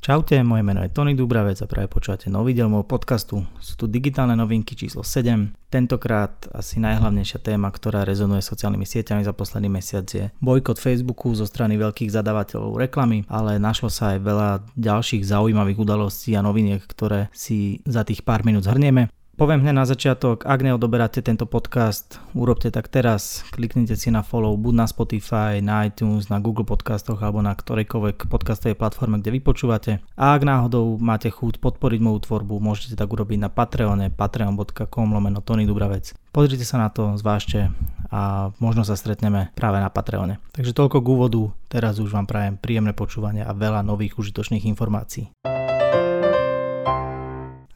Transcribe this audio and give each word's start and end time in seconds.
Čaute, 0.00 0.40
moje 0.40 0.64
meno 0.64 0.80
je 0.80 0.88
Tony 0.88 1.12
Dubravec 1.12 1.60
a 1.60 1.68
práve 1.68 1.92
počúvate 1.92 2.32
nový 2.32 2.56
diel 2.56 2.72
môjho 2.72 2.88
podcastu. 2.88 3.44
Sú 3.60 3.76
tu 3.76 3.84
digitálne 3.84 4.32
novinky 4.32 4.72
číslo 4.72 5.04
7. 5.04 5.52
Tentokrát 5.68 6.48
asi 6.56 6.80
najhlavnejšia 6.80 7.36
téma, 7.44 7.68
ktorá 7.68 8.08
rezonuje 8.08 8.40
sociálnymi 8.40 8.88
sieťami 8.88 9.20
za 9.28 9.36
posledný 9.36 9.68
mesiac 9.68 10.08
je 10.08 10.32
bojkot 10.40 10.80
Facebooku 10.80 11.36
zo 11.36 11.44
strany 11.44 11.76
veľkých 11.76 12.16
zadávateľov 12.16 12.80
reklamy, 12.80 13.28
ale 13.28 13.60
našlo 13.60 13.92
sa 13.92 14.16
aj 14.16 14.24
veľa 14.24 14.50
ďalších 14.72 15.20
zaujímavých 15.20 15.76
udalostí 15.76 16.32
a 16.32 16.40
noviniek, 16.40 16.80
ktoré 16.80 17.28
si 17.36 17.84
za 17.84 18.00
tých 18.00 18.24
pár 18.24 18.40
minút 18.40 18.64
zhrnieme. 18.64 19.12
Poviem 19.40 19.64
hneď 19.64 19.72
na 19.72 19.88
začiatok, 19.88 20.44
ak 20.44 20.60
neodoberáte 20.60 21.24
tento 21.24 21.48
podcast, 21.48 22.20
urobte 22.36 22.68
tak 22.68 22.92
teraz, 22.92 23.40
kliknite 23.56 23.96
si 23.96 24.12
na 24.12 24.20
follow 24.20 24.52
buď 24.52 24.74
na 24.76 24.84
Spotify, 24.84 25.64
na 25.64 25.88
iTunes, 25.88 26.28
na 26.28 26.44
Google 26.44 26.68
podcastoch 26.68 27.16
alebo 27.24 27.40
na 27.40 27.56
ktorejkoľvek 27.56 28.28
podcastovej 28.28 28.76
platforme, 28.76 29.16
kde 29.16 29.40
vypočúvate. 29.40 30.04
A 30.20 30.36
ak 30.36 30.44
náhodou 30.44 31.00
máte 31.00 31.32
chuť 31.32 31.56
podporiť 31.56 32.04
moju 32.04 32.28
tvorbu, 32.28 32.60
môžete 32.60 33.00
tak 33.00 33.08
urobiť 33.08 33.40
na 33.40 33.48
Patreone, 33.48 34.12
patreon.com 34.12 35.08
lomeno 35.08 35.40
Tony 35.40 35.64
Dubravec. 35.64 36.12
Pozrite 36.36 36.68
sa 36.68 36.76
na 36.76 36.92
to, 36.92 37.16
zvážte 37.16 37.72
a 38.12 38.52
možno 38.60 38.84
sa 38.84 38.92
stretneme 38.92 39.56
práve 39.56 39.80
na 39.80 39.88
Patreone. 39.88 40.36
Takže 40.52 40.76
toľko 40.76 41.00
k 41.00 41.10
úvodu, 41.16 41.40
teraz 41.72 41.96
už 41.96 42.12
vám 42.12 42.28
prajem 42.28 42.60
príjemné 42.60 42.92
počúvanie 42.92 43.40
a 43.40 43.56
veľa 43.56 43.88
nových 43.88 44.20
užitočných 44.20 44.68
informácií. 44.68 45.32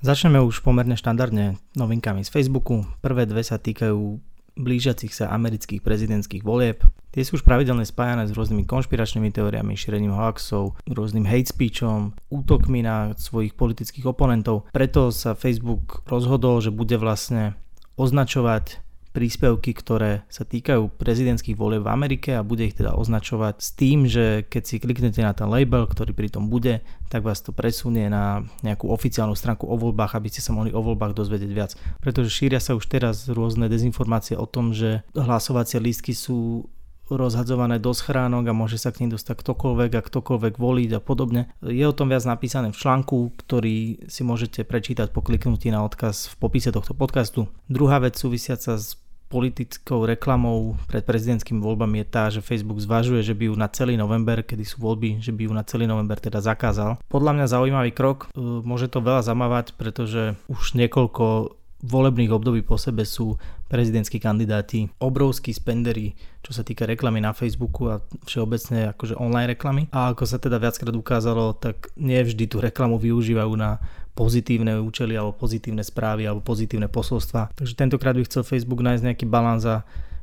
Začneme 0.04 0.36
už 0.36 0.60
pomerne 0.60 1.00
štandardne 1.00 1.56
novinkami 1.80 2.20
z 2.20 2.28
Facebooku. 2.28 2.84
Prvé 3.00 3.24
dve 3.24 3.40
sa 3.40 3.56
týkajú 3.56 4.20
blížiacich 4.52 5.08
sa 5.08 5.32
amerických 5.32 5.80
prezidentských 5.80 6.44
volieb. 6.44 6.84
Tie 7.08 7.24
sú 7.24 7.40
už 7.40 7.46
pravidelne 7.48 7.88
spájané 7.88 8.28
s 8.28 8.36
rôznymi 8.36 8.68
konšpiračnými 8.68 9.32
teóriami, 9.32 9.72
šírením 9.72 10.12
hoaxov, 10.12 10.77
rôznym 10.84 11.24
hate 11.24 11.48
speechom, 11.48 12.12
útokmi 12.28 12.84
na 12.84 13.16
svojich 13.16 13.56
politických 13.56 14.05
oponentov. 14.05 14.69
Preto 14.77 15.08
sa 15.08 15.33
Facebook 15.33 16.05
rozhodol, 16.05 16.61
že 16.61 16.68
bude 16.68 17.00
vlastne 17.00 17.56
označovať 17.96 18.83
príspevky, 19.15 19.70
ktoré 19.70 20.27
sa 20.27 20.43
týkajú 20.43 20.98
prezidentských 20.98 21.55
volieb 21.55 21.87
v 21.87 21.93
Amerike 21.95 22.34
a 22.34 22.43
bude 22.43 22.67
ich 22.67 22.75
teda 22.75 22.98
označovať 22.98 23.55
s 23.62 23.70
tým, 23.79 24.11
že 24.11 24.43
keď 24.51 24.62
si 24.67 24.83
kliknete 24.83 25.23
na 25.23 25.31
ten 25.31 25.47
label, 25.47 25.87
ktorý 25.87 26.11
pri 26.11 26.34
tom 26.34 26.51
bude, 26.51 26.83
tak 27.07 27.23
vás 27.23 27.39
to 27.39 27.55
presunie 27.55 28.11
na 28.11 28.42
nejakú 28.67 28.91
oficiálnu 28.91 29.39
stránku 29.39 29.70
o 29.70 29.79
voľbách, 29.79 30.19
aby 30.19 30.29
ste 30.35 30.42
sa 30.42 30.51
mohli 30.51 30.75
o 30.75 30.83
voľbách 30.83 31.15
dozvedieť 31.15 31.53
viac. 31.55 31.79
Pretože 32.03 32.35
šíria 32.35 32.59
sa 32.59 32.75
už 32.75 32.91
teraz 32.91 33.31
rôzne 33.31 33.70
dezinformácie 33.70 34.35
o 34.35 34.51
tom, 34.51 34.75
že 34.75 35.07
hlasovacie 35.15 35.79
lístky 35.79 36.11
sú 36.11 36.67
rozhadzované 37.05 37.77
do 37.77 37.92
schránok 37.92 38.48
a 38.48 38.57
môže 38.57 38.81
sa 38.81 38.89
k 38.89 39.05
nim 39.05 39.12
dostať 39.12 39.37
ktokoľvek 39.37 39.92
a 39.92 40.01
ktokoľvek 40.01 40.55
voliť 40.57 40.91
a 40.97 41.01
podobne. 41.05 41.53
Je 41.61 41.85
o 41.85 41.92
tom 41.92 42.09
viac 42.09 42.25
napísané 42.25 42.73
v 42.73 42.81
článku, 42.81 43.37
ktorý 43.45 44.09
si 44.09 44.25
môžete 44.25 44.65
prečítať 44.65 45.12
po 45.12 45.20
kliknutí 45.20 45.69
na 45.69 45.85
odkaz 45.85 46.33
v 46.33 46.35
popise 46.41 46.73
tohto 46.73 46.97
podcastu. 46.97 47.53
Druhá 47.69 48.01
vec 48.01 48.17
súvisiaca 48.17 48.81
s 48.81 48.97
politickou 49.28 50.06
reklamou 50.06 50.78
pred 50.86 51.03
prezidentskými 51.03 51.58
voľbami 51.58 52.03
je 52.03 52.06
tá, 52.06 52.25
že 52.30 52.44
Facebook 52.44 52.78
zvažuje, 52.78 53.25
že 53.25 53.34
by 53.34 53.50
ju 53.50 53.55
na 53.56 53.69
celý 53.72 53.98
november, 53.98 54.44
kedy 54.44 54.62
sú 54.62 54.83
voľby, 54.84 55.19
že 55.19 55.34
by 55.34 55.48
ju 55.48 55.53
na 55.53 55.64
celý 55.67 55.89
november 55.89 56.20
teda 56.20 56.39
zakázal. 56.44 57.03
Podľa 57.11 57.33
mňa 57.41 57.47
zaujímavý 57.50 57.91
krok, 57.91 58.30
môže 58.39 58.86
to 58.92 59.02
veľa 59.02 59.27
zamávať, 59.27 59.75
pretože 59.75 60.39
už 60.47 60.78
niekoľko 60.78 61.56
volebných 61.84 62.32
období 62.32 62.64
po 62.64 62.80
sebe 62.80 63.04
sú 63.04 63.36
prezidentskí 63.68 64.16
kandidáti 64.16 64.88
obrovskí 64.96 65.52
spendery, 65.52 66.16
čo 66.40 66.56
sa 66.56 66.64
týka 66.64 66.88
reklamy 66.88 67.20
na 67.20 67.36
Facebooku 67.36 67.92
a 67.92 68.00
všeobecne 68.24 68.96
akože 68.96 69.20
online 69.20 69.52
reklamy. 69.52 69.82
A 69.92 70.16
ako 70.16 70.24
sa 70.24 70.40
teda 70.40 70.56
viackrát 70.56 70.96
ukázalo, 70.96 71.52
tak 71.52 71.92
nie 72.00 72.16
vždy 72.24 72.48
tú 72.48 72.64
reklamu 72.64 72.96
využívajú 72.96 73.52
na 73.52 73.77
pozitívne 74.14 74.78
účely 74.80 75.18
alebo 75.18 75.34
pozitívne 75.34 75.84
správy 75.84 76.24
alebo 76.24 76.40
pozitívne 76.40 76.89
posolstva. 76.89 77.52
Takže 77.52 77.74
tentokrát 77.77 78.14
by 78.17 78.24
chcel 78.24 78.46
Facebook 78.46 78.80
nájsť 78.80 79.05
nejaký 79.05 79.27
balans 79.27 79.67
a 79.67 79.83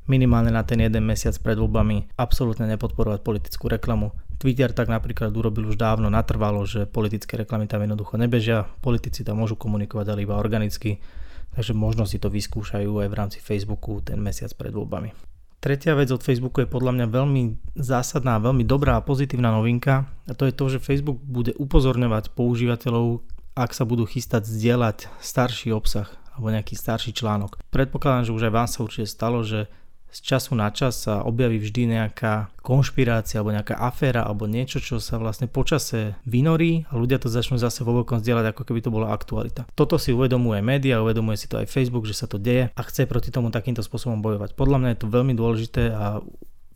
minimálne 0.09 0.49
na 0.49 0.65
ten 0.65 0.81
jeden 0.81 1.05
mesiac 1.05 1.35
pred 1.43 1.59
voľbami 1.59 2.15
absolútne 2.17 2.65
nepodporovať 2.71 3.19
politickú 3.21 3.69
reklamu. 3.69 4.15
Twitter 4.41 4.73
tak 4.73 4.89
napríklad 4.89 5.29
urobil 5.37 5.69
už 5.69 5.77
dávno 5.77 6.09
natrvalo, 6.09 6.65
že 6.65 6.89
politické 6.89 7.37
reklamy 7.37 7.69
tam 7.69 7.85
jednoducho 7.85 8.17
nebežia, 8.17 8.65
politici 8.81 9.21
tam 9.21 9.37
môžu 9.37 9.53
komunikovať 9.53 10.05
ale 10.09 10.25
iba 10.25 10.41
organicky, 10.41 10.97
takže 11.55 11.75
možno 11.75 12.07
si 12.07 12.17
to 12.17 12.31
vyskúšajú 12.31 13.03
aj 13.03 13.07
v 13.11 13.17
rámci 13.17 13.39
Facebooku 13.43 13.99
ten 14.03 14.19
mesiac 14.19 14.51
pred 14.55 14.71
voľbami. 14.71 15.11
Tretia 15.61 15.93
vec 15.93 16.09
od 16.09 16.25
Facebooku 16.25 16.65
je 16.65 16.73
podľa 16.73 16.97
mňa 16.97 17.07
veľmi 17.13 17.43
zásadná, 17.77 18.41
veľmi 18.41 18.65
dobrá 18.65 18.97
a 18.97 19.05
pozitívna 19.05 19.53
novinka 19.53 20.09
a 20.25 20.33
to 20.33 20.49
je 20.49 20.57
to, 20.57 20.65
že 20.73 20.81
Facebook 20.81 21.21
bude 21.21 21.53
upozorňovať 21.53 22.33
používateľov, 22.33 23.21
ak 23.53 23.69
sa 23.77 23.85
budú 23.85 24.09
chystať 24.09 24.49
zdieľať 24.49 25.13
starší 25.21 25.69
obsah 25.69 26.09
alebo 26.33 26.49
nejaký 26.49 26.73
starší 26.73 27.13
článok. 27.13 27.61
Predpokladám, 27.69 28.31
že 28.31 28.33
už 28.33 28.49
aj 28.49 28.53
vám 28.57 28.69
sa 28.73 28.81
určite 28.81 29.05
stalo, 29.05 29.45
že 29.45 29.69
z 30.11 30.19
času 30.19 30.53
na 30.59 30.67
čas 30.69 31.07
sa 31.07 31.23
objaví 31.23 31.57
vždy 31.57 31.95
nejaká 31.95 32.51
konšpirácia 32.59 33.39
alebo 33.39 33.55
nejaká 33.55 33.79
aféra 33.79 34.27
alebo 34.27 34.45
niečo, 34.45 34.83
čo 34.83 34.99
sa 34.99 35.15
vlastne 35.15 35.47
počase 35.47 36.19
vynorí 36.27 36.85
a 36.91 36.99
ľudia 36.99 37.17
to 37.17 37.31
začnú 37.31 37.55
zase 37.55 37.87
vo 37.87 37.95
veľkom 38.03 38.19
zdieľať, 38.19 38.51
ako 38.51 38.61
keby 38.67 38.79
to 38.83 38.91
bola 38.91 39.15
aktualita. 39.15 39.65
Toto 39.73 39.95
si 39.95 40.11
uvedomuje 40.11 40.59
média, 40.59 40.99
uvedomuje 40.99 41.39
si 41.39 41.47
to 41.47 41.63
aj 41.63 41.71
Facebook, 41.71 42.03
že 42.03 42.19
sa 42.19 42.27
to 42.27 42.35
deje 42.35 42.69
a 42.75 42.81
chce 42.83 43.07
proti 43.07 43.31
tomu 43.31 43.49
takýmto 43.49 43.81
spôsobom 43.81 44.19
bojovať. 44.19 44.53
Podľa 44.53 44.77
mňa 44.77 44.89
je 44.93 44.99
to 44.99 45.07
veľmi 45.07 45.33
dôležité 45.33 45.83
a 45.95 46.19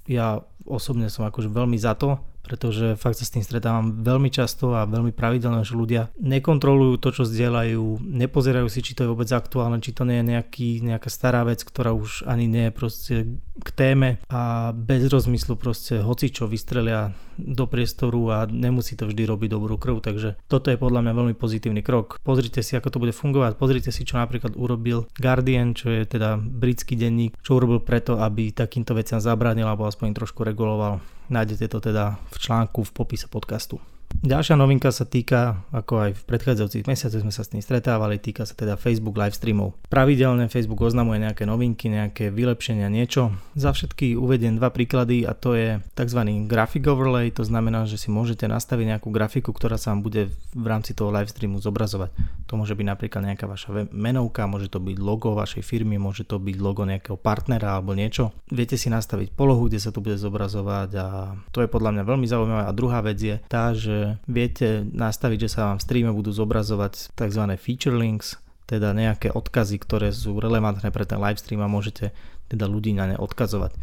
ja 0.07 0.41
osobne 0.65 1.09
som 1.11 1.25
akože 1.27 1.49
veľmi 1.49 1.77
za 1.77 1.93
to, 1.97 2.21
pretože 2.45 2.93
fakt 2.95 3.17
sa 3.17 3.25
s 3.25 3.33
tým 3.33 3.41
stretávam 3.41 4.05
veľmi 4.05 4.29
často 4.29 4.77
a 4.77 4.85
veľmi 4.85 5.11
pravidelne, 5.11 5.65
že 5.65 5.73
ľudia 5.73 6.13
nekontrolujú 6.21 7.01
to, 7.01 7.09
čo 7.09 7.23
zdieľajú, 7.25 8.05
nepozerajú 8.05 8.69
si, 8.69 8.85
či 8.85 8.93
to 8.93 9.03
je 9.03 9.11
vôbec 9.11 9.27
aktuálne, 9.33 9.81
či 9.81 9.91
to 9.91 10.05
nie 10.05 10.21
je 10.21 10.29
nejaký, 10.37 10.69
nejaká 10.85 11.09
stará 11.09 11.41
vec, 11.41 11.65
ktorá 11.65 11.91
už 11.97 12.29
ani 12.29 12.45
nie 12.45 12.69
je 12.69 12.73
proste 12.77 13.15
k 13.55 13.69
téme 13.73 14.21
a 14.29 14.69
bez 14.75 15.07
rozmyslu 15.09 15.57
proste 15.57 16.03
hoci 16.03 16.29
čo 16.29 16.45
vystrelia 16.45 17.15
do 17.35 17.67
priestoru 17.67 18.31
a 18.31 18.37
nemusí 18.47 18.95
to 18.95 19.07
vždy 19.07 19.27
robiť 19.27 19.49
dobrú 19.51 19.75
krv, 19.75 19.99
takže 19.99 20.39
toto 20.47 20.71
je 20.71 20.79
podľa 20.79 21.03
mňa 21.03 21.13
veľmi 21.13 21.35
pozitívny 21.35 21.83
krok. 21.83 22.19
Pozrite 22.23 22.63
si, 22.63 22.79
ako 22.79 22.95
to 22.95 23.01
bude 23.03 23.11
fungovať, 23.11 23.59
pozrite 23.59 23.91
si, 23.91 24.07
čo 24.07 24.15
napríklad 24.15 24.55
urobil 24.55 25.07
Guardian, 25.19 25.75
čo 25.75 25.91
je 25.91 26.07
teda 26.07 26.39
britský 26.39 26.95
denník, 26.95 27.35
čo 27.43 27.59
urobil 27.59 27.83
preto, 27.83 28.19
aby 28.19 28.55
takýmto 28.55 28.95
veciam 28.95 29.19
zabránil 29.19 29.67
alebo 29.67 29.87
aspoň 29.87 30.15
trošku 30.15 30.47
reguloval. 30.47 31.03
Nájdete 31.29 31.67
to 31.67 31.79
teda 31.81 32.19
v 32.31 32.37
článku 32.39 32.83
v 32.83 32.91
popise 32.91 33.27
podcastu. 33.27 33.81
Ďalšia 34.25 34.57
novinka 34.57 34.89
sa 34.89 35.05
týka, 35.05 35.69
ako 35.69 36.09
aj 36.09 36.11
v 36.17 36.23
predchádzajúcich 36.25 36.89
mesiacoch 36.89 37.21
sme 37.21 37.29
sa 37.29 37.45
s 37.45 37.51
tým 37.53 37.61
stretávali, 37.61 38.17
týka 38.17 38.41
sa 38.41 38.57
teda 38.57 38.73
Facebook 38.73 39.13
live 39.21 39.37
streamov. 39.37 39.77
Pravidelne 39.85 40.49
Facebook 40.49 40.81
oznamuje 40.81 41.21
nejaké 41.21 41.45
novinky, 41.45 41.93
nejaké 41.93 42.33
vylepšenia, 42.33 42.89
niečo. 42.89 43.37
Za 43.53 43.77
všetky 43.77 44.17
uvediem 44.17 44.57
dva 44.57 44.73
príklady 44.73 45.29
a 45.29 45.37
to 45.37 45.53
je 45.53 45.77
tzv. 45.93 46.21
graphic 46.49 46.89
overlay, 46.89 47.29
to 47.29 47.45
znamená, 47.45 47.85
že 47.85 48.01
si 48.01 48.09
môžete 48.09 48.49
nastaviť 48.49 48.97
nejakú 48.97 49.13
grafiku, 49.13 49.53
ktorá 49.53 49.77
sa 49.77 49.93
vám 49.93 50.01
bude 50.01 50.33
v 50.57 50.65
rámci 50.65 50.97
toho 50.97 51.13
live 51.13 51.29
streamu 51.29 51.61
zobrazovať. 51.61 52.09
To 52.49 52.57
môže 52.57 52.73
byť 52.73 52.85
napríklad 52.85 53.21
nejaká 53.29 53.45
vaša 53.45 53.89
menovka, 53.93 54.49
môže 54.49 54.73
to 54.73 54.81
byť 54.81 54.97
logo 55.01 55.37
vašej 55.37 55.61
firmy, 55.61 56.01
môže 56.01 56.25
to 56.25 56.41
byť 56.41 56.57
logo 56.61 56.81
nejakého 56.81 57.17
partnera 57.17 57.77
alebo 57.77 57.93
niečo. 57.93 58.33
Viete 58.49 58.77
si 58.77 58.89
nastaviť 58.89 59.37
polohu, 59.37 59.69
kde 59.69 59.81
sa 59.81 59.93
to 59.93 60.01
bude 60.01 60.17
zobrazovať 60.17 60.89
a 60.97 61.07
to 61.53 61.61
je 61.61 61.69
podľa 61.69 61.93
mňa 61.93 62.03
veľmi 62.05 62.25
zaujímavé. 62.29 62.63
A 62.65 62.73
druhá 62.73 63.01
vec 63.01 63.17
je 63.17 63.37
tá, 63.49 63.73
že 63.73 64.04
viete 64.25 64.83
nastaviť, 64.85 65.39
že 65.47 65.49
sa 65.51 65.71
vám 65.71 65.77
v 65.81 65.85
streame 65.85 66.11
budú 66.11 66.31
zobrazovať 66.33 67.13
tzv. 67.13 67.43
feature 67.59 67.95
links, 67.95 68.39
teda 68.65 68.93
nejaké 68.97 69.29
odkazy, 69.29 69.77
ktoré 69.77 70.09
sú 70.09 70.41
relevantné 70.41 70.89
pre 70.89 71.05
ten 71.05 71.21
livestream 71.21 71.61
a 71.61 71.69
môžete 71.69 72.09
teda 72.49 72.65
ľudí 72.65 72.93
na 72.97 73.13
ne 73.13 73.17
odkazovať. 73.17 73.77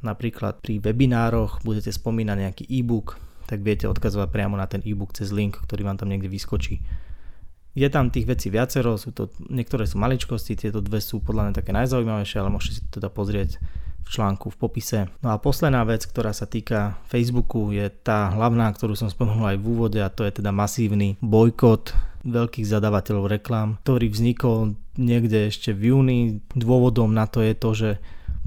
Napríklad 0.00 0.62
pri 0.64 0.80
webinároch 0.80 1.60
budete 1.66 1.92
spomínať 1.92 2.36
nejaký 2.38 2.64
e-book, 2.70 3.20
tak 3.50 3.60
viete 3.66 3.90
odkazovať 3.90 4.30
priamo 4.30 4.54
na 4.54 4.70
ten 4.70 4.80
e-book 4.86 5.12
cez 5.12 5.34
link, 5.34 5.58
ktorý 5.58 5.84
vám 5.84 5.98
tam 5.98 6.08
niekde 6.08 6.30
vyskočí. 6.30 6.80
Je 7.74 7.86
tam 7.86 8.10
tých 8.10 8.26
vecí 8.26 8.50
viacero, 8.50 8.98
sú 8.98 9.14
to, 9.14 9.30
niektoré 9.46 9.86
sú 9.86 9.98
maličkosti, 9.98 10.58
tieto 10.58 10.82
dve 10.82 10.98
sú 10.98 11.22
podľa 11.22 11.50
mňa 11.50 11.54
také 11.54 11.70
najzaujímavejšie, 11.70 12.38
ale 12.42 12.50
môžete 12.50 12.74
si 12.74 12.82
to 12.86 12.98
teda 12.98 13.08
pozrieť 13.10 13.62
v 14.04 14.08
článku 14.08 14.50
v 14.52 14.56
popise. 14.58 14.98
No 15.20 15.32
a 15.32 15.40
posledná 15.40 15.84
vec, 15.86 16.04
ktorá 16.04 16.34
sa 16.34 16.48
týka 16.48 16.98
Facebooku 17.06 17.70
je 17.70 17.86
tá 17.90 18.32
hlavná, 18.32 18.70
ktorú 18.72 18.96
som 18.96 19.12
spomenul 19.12 19.56
aj 19.56 19.58
v 19.60 19.66
úvode 19.66 20.00
a 20.00 20.12
to 20.12 20.26
je 20.26 20.42
teda 20.42 20.50
masívny 20.50 21.20
bojkot 21.20 21.94
veľkých 22.20 22.68
zadávateľov 22.68 23.32
reklám, 23.32 23.80
ktorý 23.80 24.12
vznikol 24.12 24.76
niekde 25.00 25.48
ešte 25.48 25.72
v 25.72 25.94
júni. 25.94 26.18
Dôvodom 26.52 27.16
na 27.16 27.24
to 27.24 27.40
je 27.40 27.54
to, 27.56 27.70
že 27.72 27.90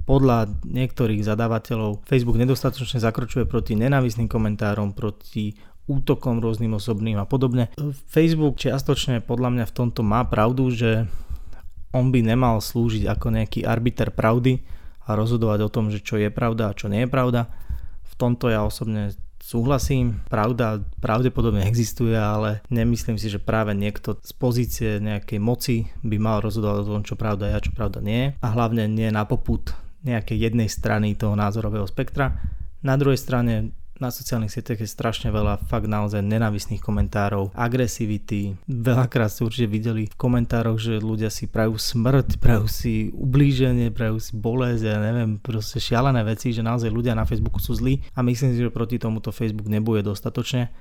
podľa 0.03 0.51
niektorých 0.67 1.23
zadávateľov 1.23 2.03
Facebook 2.03 2.35
nedostatočne 2.35 2.99
zakročuje 2.99 3.47
proti 3.47 3.79
nenávisným 3.79 4.27
komentárom, 4.27 4.91
proti 4.91 5.55
útokom 5.87 6.39
rôznym 6.39 6.75
osobným 6.75 7.19
a 7.19 7.27
podobne. 7.27 7.71
Facebook 8.07 8.59
čiastočne 8.59 9.19
podľa 9.23 9.49
mňa 9.51 9.65
v 9.67 9.75
tomto 9.75 10.03
má 10.03 10.23
pravdu, 10.27 10.71
že 10.71 11.07
on 11.91 12.09
by 12.09 12.23
nemal 12.23 12.59
slúžiť 12.63 13.05
ako 13.07 13.27
nejaký 13.35 13.59
arbiter 13.67 14.09
pravdy, 14.11 14.63
a 15.03 15.09
rozhodovať 15.13 15.59
o 15.67 15.73
tom, 15.73 15.91
že 15.91 15.99
čo 15.99 16.15
je 16.15 16.31
pravda 16.31 16.71
a 16.71 16.77
čo 16.77 16.87
nie 16.87 17.03
je 17.03 17.09
pravda. 17.11 17.51
V 18.07 18.13
tomto 18.15 18.47
ja 18.47 18.63
osobne 18.63 19.11
súhlasím, 19.43 20.23
pravda 20.31 20.79
pravdepodobne 21.03 21.67
existuje, 21.67 22.15
ale 22.15 22.63
nemyslím 22.71 23.19
si, 23.19 23.27
že 23.27 23.43
práve 23.43 23.75
niekto 23.75 24.15
z 24.23 24.31
pozície 24.39 24.89
nejakej 25.03 25.39
moci 25.43 25.91
by 25.99 26.15
mal 26.15 26.39
rozhodovať 26.39 26.87
o 26.87 26.93
tom, 26.95 27.03
čo 27.03 27.19
pravda 27.19 27.51
je 27.51 27.55
a 27.59 27.65
čo 27.67 27.75
pravda 27.75 27.99
nie 27.99 28.31
a 28.39 28.47
hlavne 28.55 28.87
nie 28.87 29.11
na 29.11 29.27
poput 29.27 29.75
nejakej 30.07 30.47
jednej 30.47 30.71
strany 30.71 31.19
toho 31.19 31.35
názorového 31.35 31.83
spektra. 31.87 32.39
Na 32.83 32.95
druhej 32.95 33.19
strane 33.19 33.75
na 34.01 34.09
sociálnych 34.09 34.53
sieťach 34.53 34.81
je 34.81 34.89
strašne 34.89 35.29
veľa 35.29 35.65
fakt 35.69 35.85
naozaj 35.85 36.25
nenávisných 36.25 36.81
komentárov, 36.81 37.53
agresivity. 37.53 38.57
Veľakrát 38.65 39.29
ste 39.29 39.45
určite 39.45 39.67
videli 39.69 40.09
v 40.09 40.15
komentároch, 40.17 40.81
že 40.81 40.97
ľudia 41.01 41.29
si 41.29 41.45
prajú 41.45 41.77
smrť, 41.77 42.41
prajú 42.41 42.65
si 42.65 43.13
ublíženie, 43.13 43.93
prajú 43.93 44.17
si 44.17 44.33
bolesť, 44.33 44.83
ja 44.83 44.97
neviem, 44.97 45.37
proste 45.37 45.77
šialené 45.77 46.25
veci, 46.25 46.55
že 46.55 46.65
naozaj 46.65 46.89
ľudia 46.89 47.13
na 47.13 47.27
Facebooku 47.27 47.61
sú 47.61 47.77
zlí 47.77 48.01
a 48.17 48.25
myslím 48.25 48.53
si, 48.53 48.61
že 48.61 48.73
proti 48.73 48.97
tomuto 48.97 49.29
Facebook 49.29 49.69
nebude 49.69 50.01
dostatočne 50.01 50.73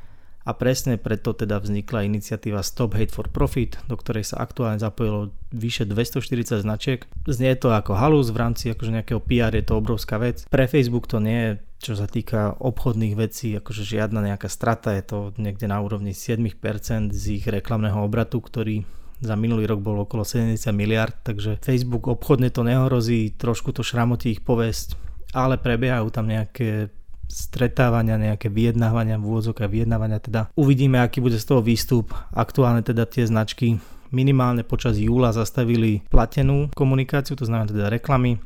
a 0.43 0.50
presne 0.59 0.99
preto 0.99 1.31
teda 1.32 1.62
vznikla 1.62 2.03
iniciatíva 2.06 2.67
Stop 2.67 2.99
Hate 2.99 3.14
for 3.14 3.31
Profit, 3.31 3.79
do 3.87 3.94
ktorej 3.94 4.26
sa 4.26 4.43
aktuálne 4.43 4.82
zapojilo 4.82 5.31
vyše 5.55 5.87
240 5.87 6.67
značiek. 6.67 7.06
Znie 7.31 7.55
to 7.55 7.70
ako 7.70 7.94
halus 7.94 8.35
v 8.35 8.41
rámci 8.43 8.75
akože 8.75 8.91
nejakého 8.91 9.23
PR, 9.23 9.55
je 9.55 9.64
to 9.64 9.79
obrovská 9.79 10.19
vec. 10.19 10.43
Pre 10.50 10.67
Facebook 10.67 11.06
to 11.06 11.23
nie 11.23 11.38
je 11.38 11.50
čo 11.82 11.99
sa 11.99 12.06
týka 12.06 12.55
obchodných 12.62 13.19
vecí, 13.19 13.58
akože 13.58 13.82
žiadna 13.82 14.23
nejaká 14.32 14.46
strata, 14.46 14.94
je 14.94 15.02
to 15.02 15.19
niekde 15.34 15.67
na 15.67 15.82
úrovni 15.82 16.14
7% 16.14 17.11
z 17.11 17.25
ich 17.34 17.44
reklamného 17.50 17.99
obratu, 17.99 18.38
ktorý 18.38 18.87
za 19.23 19.34
minulý 19.34 19.67
rok 19.67 19.82
bol 19.82 20.02
okolo 20.02 20.23
70 20.23 20.58
miliard, 20.75 21.14
takže 21.26 21.58
Facebook 21.62 22.06
obchodne 22.06 22.55
to 22.55 22.62
nehrozí, 22.62 23.34
trošku 23.34 23.75
to 23.75 23.82
šramotí 23.82 24.34
ich 24.34 24.43
povesť, 24.43 24.94
ale 25.34 25.58
prebiehajú 25.58 26.11
tam 26.11 26.31
nejaké 26.31 26.90
stretávania, 27.31 28.19
nejaké 28.19 28.50
vyjednávania, 28.52 29.17
v 29.19 29.26
úvodzok 29.26 29.64
a 29.64 29.70
vyjednávania, 29.70 30.19
teda 30.23 30.40
uvidíme, 30.58 31.00
aký 31.00 31.23
bude 31.23 31.38
z 31.38 31.49
toho 31.49 31.62
výstup. 31.64 32.12
Aktuálne 32.35 32.85
teda 32.85 33.08
tie 33.08 33.25
značky 33.25 33.78
minimálne 34.12 34.62
počas 34.62 35.00
júla 35.00 35.32
zastavili 35.32 36.05
platenú 36.12 36.69
komunikáciu, 36.76 37.35
to 37.38 37.49
znamená 37.49 37.73
teda 37.73 37.87
reklamy, 37.88 38.37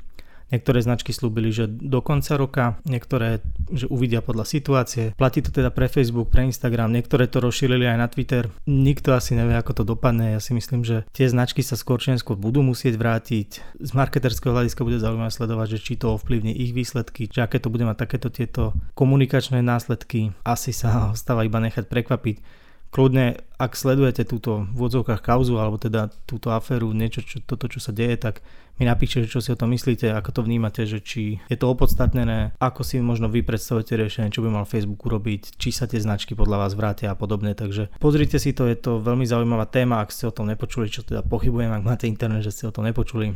Niektoré 0.46 0.78
značky 0.78 1.10
slúbili, 1.10 1.50
že 1.50 1.66
do 1.66 1.98
konca 1.98 2.38
roka, 2.38 2.64
niektoré, 2.86 3.42
že 3.66 3.90
uvidia 3.90 4.22
podľa 4.22 4.46
situácie. 4.46 5.10
Platí 5.18 5.42
to 5.42 5.50
teda 5.50 5.74
pre 5.74 5.90
Facebook, 5.90 6.30
pre 6.30 6.46
Instagram, 6.46 6.94
niektoré 6.94 7.26
to 7.26 7.42
rozšírili 7.42 7.82
aj 7.82 7.98
na 7.98 8.06
Twitter. 8.06 8.46
Nikto 8.70 9.10
asi 9.10 9.34
nevie, 9.34 9.58
ako 9.58 9.82
to 9.82 9.84
dopadne. 9.84 10.38
Ja 10.38 10.40
si 10.40 10.54
myslím, 10.54 10.86
že 10.86 11.02
tie 11.10 11.26
značky 11.26 11.66
sa 11.66 11.74
skôr 11.74 11.98
či 11.98 12.14
neskôr 12.14 12.38
budú 12.38 12.62
musieť 12.62 12.94
vrátiť. 12.94 13.48
Z 13.82 13.90
marketerského 13.98 14.54
hľadiska 14.54 14.86
bude 14.86 15.02
zaujímavé 15.02 15.34
sledovať, 15.34 15.78
že 15.78 15.82
či 15.82 15.92
to 15.98 16.14
ovplyvní 16.14 16.54
ich 16.54 16.70
výsledky, 16.70 17.26
či 17.26 17.42
aké 17.42 17.58
to 17.58 17.66
bude 17.66 17.82
mať 17.82 18.06
takéto 18.06 18.30
tieto 18.30 18.70
komunikačné 18.94 19.58
následky. 19.66 20.30
Asi 20.46 20.70
sa 20.70 21.10
ostáva 21.14 21.42
iba 21.42 21.58
nechať 21.58 21.90
prekvapiť 21.90 22.65
kľudne, 22.90 23.40
ak 23.56 23.72
sledujete 23.76 24.28
túto 24.28 24.68
v 24.72 24.80
odzovkách 24.88 25.20
kauzu, 25.24 25.56
alebo 25.56 25.76
teda 25.80 26.12
túto 26.28 26.52
aféru, 26.52 26.92
niečo, 26.92 27.24
čo, 27.24 27.40
toto, 27.44 27.68
čo 27.68 27.80
sa 27.80 27.92
deje, 27.92 28.16
tak 28.20 28.44
mi 28.76 28.84
napíšte, 28.84 29.24
čo 29.24 29.40
si 29.40 29.48
o 29.48 29.56
tom 29.56 29.72
myslíte, 29.72 30.12
ako 30.12 30.30
to 30.36 30.40
vnímate, 30.44 30.84
že 30.84 31.00
či 31.00 31.40
je 31.48 31.56
to 31.56 31.72
opodstatnené, 31.72 32.52
ako 32.60 32.84
si 32.84 33.00
možno 33.00 33.32
vy 33.32 33.40
predstavujete 33.40 33.96
riešenie, 33.96 34.32
čo 34.32 34.44
by 34.44 34.52
mal 34.52 34.68
Facebook 34.68 35.00
urobiť, 35.08 35.56
či 35.56 35.72
sa 35.72 35.88
tie 35.88 35.96
značky 35.96 36.36
podľa 36.36 36.68
vás 36.68 36.72
vrátia 36.76 37.08
a 37.12 37.16
podobne. 37.16 37.56
Takže 37.56 37.88
pozrite 37.96 38.36
si 38.36 38.52
to, 38.52 38.68
je 38.68 38.76
to 38.76 39.00
veľmi 39.00 39.24
zaujímavá 39.24 39.64
téma, 39.64 40.04
ak 40.04 40.12
ste 40.12 40.28
o 40.28 40.34
tom 40.36 40.52
nepočuli, 40.52 40.92
čo 40.92 41.00
teda 41.00 41.24
pochybujem, 41.24 41.72
ak 41.72 41.88
máte 41.88 42.04
internet, 42.04 42.44
že 42.44 42.52
ste 42.52 42.64
o 42.68 42.74
tom 42.74 42.84
nepočuli. 42.84 43.32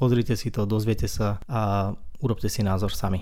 Pozrite 0.00 0.32
si 0.32 0.48
to, 0.48 0.64
dozviete 0.64 1.04
sa 1.04 1.36
a 1.44 1.92
urobte 2.24 2.48
si 2.48 2.64
názor 2.64 2.96
sami. 2.96 3.20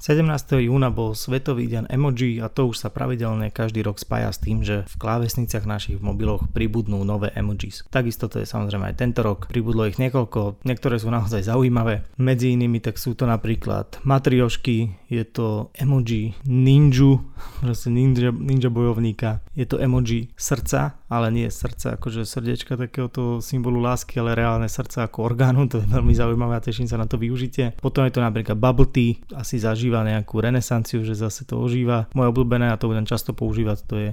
17. 0.00 0.64
júna 0.64 0.88
bol 0.88 1.12
Svetový 1.12 1.68
deň 1.68 1.92
emoji 1.92 2.40
a 2.40 2.48
to 2.48 2.72
už 2.72 2.80
sa 2.80 2.88
pravidelne 2.88 3.52
každý 3.52 3.84
rok 3.84 4.00
spája 4.00 4.32
s 4.32 4.40
tým, 4.40 4.64
že 4.64 4.88
v 4.88 4.94
klávesniciach 4.96 5.68
našich 5.68 6.00
mobiloch 6.00 6.48
pribudnú 6.56 7.04
nové 7.04 7.28
emojis. 7.36 7.84
Takisto 7.92 8.24
to 8.32 8.40
je 8.40 8.48
samozrejme 8.48 8.88
aj 8.88 8.96
tento 8.96 9.20
rok. 9.20 9.52
Pribudlo 9.52 9.84
ich 9.84 10.00
niekoľko, 10.00 10.64
niektoré 10.64 10.96
sú 10.96 11.12
naozaj 11.12 11.44
zaujímavé. 11.44 12.08
Medzi 12.16 12.56
inými 12.56 12.80
tak 12.80 12.96
sú 12.96 13.12
to 13.12 13.28
napríklad 13.28 14.00
matriošky, 14.00 14.96
je 15.10 15.26
to 15.26 15.74
emoji 15.74 16.38
ninju, 16.46 17.18
proste 17.58 17.90
ninja, 17.90 18.30
ninja 18.30 18.70
bojovníka, 18.70 19.42
je 19.58 19.66
to 19.66 19.82
emoji 19.82 20.30
srdca, 20.38 21.02
ale 21.10 21.34
nie 21.34 21.50
srdca 21.50 21.98
akože 21.98 22.22
srdiečka 22.22 22.78
takéhoto 22.78 23.42
symbolu 23.42 23.82
lásky, 23.82 24.22
ale 24.22 24.38
reálne 24.38 24.70
srdca 24.70 25.10
ako 25.10 25.26
orgánu, 25.26 25.66
to 25.66 25.82
je 25.82 25.90
veľmi 25.90 26.14
zaujímavé 26.14 26.54
a 26.54 26.62
teším 26.62 26.86
sa 26.86 26.94
na 26.94 27.10
to 27.10 27.18
využitie. 27.18 27.74
Potom 27.82 28.06
je 28.06 28.14
to 28.14 28.22
napríklad 28.22 28.54
bubble 28.54 28.86
tea, 28.86 29.18
asi 29.34 29.58
zažíva 29.58 30.06
nejakú 30.06 30.38
renesanciu, 30.38 31.02
že 31.02 31.18
zase 31.18 31.42
to 31.42 31.58
ožíva. 31.58 32.06
Moje 32.14 32.30
obľúbené, 32.30 32.70
a 32.70 32.78
to 32.78 32.86
budem 32.86 33.04
často 33.04 33.34
používať, 33.34 33.78
to 33.90 33.94
je 33.98 34.10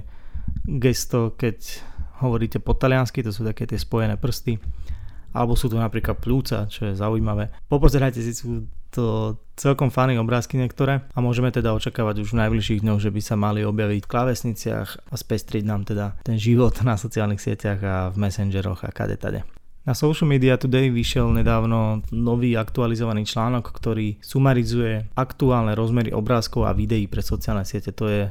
gesto, 0.66 1.38
keď 1.38 1.78
hovoríte 2.18 2.58
po 2.58 2.74
taliansky, 2.74 3.22
to 3.22 3.30
sú 3.30 3.46
také 3.46 3.70
tie 3.70 3.78
spojené 3.78 4.18
prsty. 4.18 4.58
Alebo 5.30 5.54
sú 5.54 5.70
to 5.70 5.78
napríklad 5.78 6.18
pľúca, 6.18 6.66
čo 6.66 6.90
je 6.90 6.98
zaujímavé. 6.98 7.52
Popozerajte 7.70 8.18
si, 8.18 8.32
sú 8.34 8.66
to 8.90 9.36
celkom 9.58 9.90
fany 9.90 10.14
obrázky 10.16 10.54
niektoré 10.54 11.02
a 11.12 11.18
môžeme 11.18 11.50
teda 11.50 11.74
očakávať 11.74 12.22
už 12.22 12.32
v 12.32 12.40
najbližších 12.46 12.82
dňoch, 12.86 13.00
že 13.02 13.10
by 13.10 13.20
sa 13.20 13.34
mali 13.34 13.66
objaviť 13.66 14.00
v 14.06 14.10
klávesniciach 14.10 14.88
a 15.10 15.14
spestriť 15.18 15.62
nám 15.66 15.82
teda 15.84 16.14
ten 16.22 16.38
život 16.38 16.78
na 16.86 16.94
sociálnych 16.94 17.42
sieťach 17.42 17.80
a 17.82 17.96
v 18.14 18.16
messengeroch 18.16 18.86
a 18.86 18.94
kade 18.94 19.18
tade. 19.18 19.42
Na 19.88 19.96
Social 19.96 20.28
Media 20.28 20.60
Today 20.60 20.92
vyšiel 20.92 21.32
nedávno 21.32 22.04
nový 22.12 22.60
aktualizovaný 22.60 23.24
článok, 23.24 23.72
ktorý 23.72 24.20
sumarizuje 24.20 25.08
aktuálne 25.16 25.72
rozmery 25.72 26.12
obrázkov 26.12 26.68
a 26.68 26.76
videí 26.76 27.08
pre 27.08 27.24
sociálne 27.24 27.64
siete. 27.64 27.96
To 27.96 28.04
je 28.04 28.28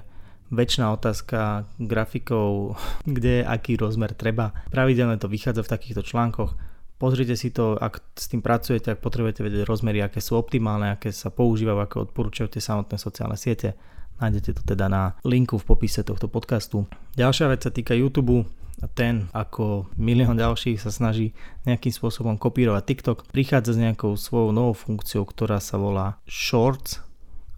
väčšiná 0.54 0.94
otázka 0.94 1.66
grafikov, 1.82 2.78
kde 3.10 3.42
aký 3.42 3.74
rozmer 3.74 4.14
treba. 4.14 4.54
Pravidelne 4.70 5.18
to 5.18 5.26
vychádza 5.26 5.66
v 5.66 5.72
takýchto 5.74 6.06
článkoch. 6.06 6.54
Pozrite 6.98 7.38
si 7.38 7.54
to, 7.54 7.78
ak 7.78 8.02
s 8.18 8.26
tým 8.26 8.42
pracujete, 8.42 8.90
ak 8.90 9.06
potrebujete 9.06 9.46
vedieť 9.46 9.70
rozmery, 9.70 10.02
aké 10.02 10.18
sú 10.18 10.34
optimálne, 10.34 10.90
aké 10.90 11.14
sa 11.14 11.30
používajú, 11.30 11.78
ako 11.78 12.10
odporúčajú 12.10 12.50
tie 12.50 12.62
samotné 12.62 12.98
sociálne 12.98 13.38
siete. 13.38 13.78
Nájdete 14.18 14.58
to 14.58 14.62
teda 14.66 14.90
na 14.90 15.14
linku 15.22 15.62
v 15.62 15.68
popise 15.70 16.02
tohto 16.02 16.26
podcastu. 16.26 16.90
Ďalšia 17.14 17.54
vec 17.54 17.62
sa 17.62 17.70
týka 17.70 17.94
YouTube 17.94 18.50
a 18.82 18.86
ten 18.90 19.30
ako 19.30 19.94
milión 19.94 20.42
ďalších 20.42 20.82
sa 20.82 20.90
snaží 20.90 21.38
nejakým 21.70 21.94
spôsobom 21.94 22.34
kopírovať 22.42 22.84
TikTok, 22.90 23.30
prichádza 23.30 23.78
s 23.78 23.82
nejakou 23.82 24.18
svojou 24.18 24.50
novou 24.50 24.74
funkciou, 24.74 25.22
ktorá 25.22 25.62
sa 25.62 25.78
volá 25.78 26.18
Shorts 26.26 27.06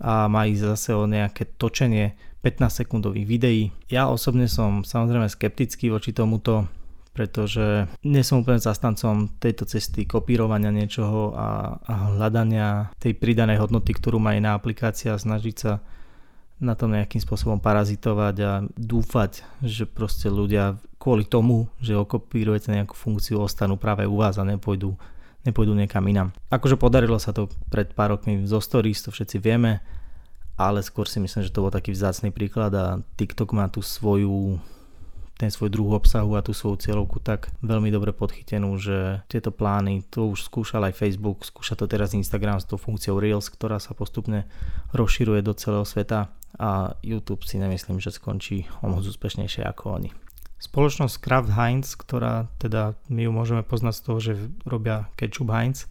a 0.04 0.28
má 0.28 0.48
ísť 0.48 0.64
zase 0.76 0.92
o 0.96 1.08
nejaké 1.08 1.48
točenie 1.56 2.16
15 2.44 2.84
sekundových 2.84 3.28
videí. 3.28 3.64
Ja 3.92 4.08
osobne 4.08 4.48
som 4.48 4.88
samozrejme 4.88 5.28
skeptický 5.28 5.92
voči 5.92 6.16
tomuto, 6.16 6.72
pretože 7.14 7.90
nie 8.06 8.24
som 8.24 8.46
úplne 8.46 8.62
zastancom 8.62 9.28
tejto 9.42 9.68
cesty 9.68 10.06
kopírovania 10.08 10.72
niečoho 10.72 11.34
a, 11.36 11.82
a 11.84 11.94
hľadania 12.16 12.94
tej 13.02 13.18
pridanej 13.18 13.60
hodnoty, 13.60 13.92
ktorú 13.92 14.22
má 14.22 14.38
iná 14.38 14.56
aplikácia 14.56 15.12
a 15.12 15.22
snažiť 15.22 15.56
sa 15.58 15.84
na 16.60 16.76
tom 16.76 16.92
nejakým 16.92 17.24
spôsobom 17.24 17.58
parazitovať 17.64 18.36
a 18.44 18.52
dúfať, 18.76 19.48
že 19.64 19.88
proste 19.88 20.28
ľudia 20.28 20.76
kvôli 21.00 21.24
tomu, 21.24 21.72
že 21.80 21.96
okopírujete 21.96 22.76
nejakú 22.76 22.94
funkciu, 22.94 23.40
ostanú 23.40 23.80
práve 23.80 24.04
u 24.04 24.20
vás 24.20 24.36
a 24.36 24.44
nepôjdu, 24.44 25.00
nepôjdu 25.48 25.72
niekam 25.72 26.04
inám. 26.04 26.36
Akože 26.52 26.76
podarilo 26.76 27.16
sa 27.16 27.32
to 27.32 27.48
pred 27.72 27.96
pár 27.96 28.20
rokmi 28.20 28.44
zo 28.44 28.60
Stories, 28.60 29.00
to 29.00 29.10
všetci 29.16 29.40
vieme, 29.40 29.80
ale 30.60 30.84
skôr 30.84 31.08
si 31.08 31.24
myslím, 31.24 31.48
že 31.48 31.56
to 31.56 31.64
bol 31.64 31.72
taký 31.72 31.96
vzácný 31.96 32.36
príklad 32.36 32.76
a 32.76 33.00
TikTok 33.16 33.56
má 33.56 33.72
tú 33.72 33.80
svoju 33.80 34.60
ten 35.40 35.48
svoj 35.48 35.72
druh 35.72 35.96
obsahu 35.96 36.36
a 36.36 36.44
tú 36.44 36.52
svoju 36.52 36.84
cieľovku 36.84 37.24
tak 37.24 37.48
veľmi 37.64 37.88
dobre 37.88 38.12
podchytenú, 38.12 38.76
že 38.76 39.24
tieto 39.32 39.56
plány, 39.56 40.04
to 40.12 40.28
už 40.28 40.52
skúšal 40.52 40.84
aj 40.84 41.00
Facebook, 41.00 41.48
skúša 41.48 41.80
to 41.80 41.88
teraz 41.88 42.12
Instagram 42.12 42.60
s 42.60 42.68
tou 42.68 42.76
funkciou 42.76 43.24
Reels, 43.24 43.48
ktorá 43.48 43.80
sa 43.80 43.96
postupne 43.96 44.44
rozširuje 44.92 45.40
do 45.40 45.56
celého 45.56 45.88
sveta 45.88 46.28
a 46.60 46.92
YouTube 47.00 47.48
si 47.48 47.56
nemyslím, 47.56 48.04
že 48.04 48.12
skončí 48.12 48.68
o 48.84 48.92
moc 48.92 49.08
úspešnejšie 49.08 49.64
ako 49.64 50.04
oni. 50.04 50.12
Spoločnosť 50.60 51.24
Kraft 51.24 51.56
Heinz, 51.56 51.96
ktorá 51.96 52.52
teda 52.60 53.00
my 53.08 53.24
ju 53.24 53.32
môžeme 53.32 53.64
poznať 53.64 53.96
z 53.96 54.04
toho, 54.04 54.18
že 54.20 54.32
robia 54.68 55.08
ketchup 55.16 55.56
Heinz, 55.56 55.88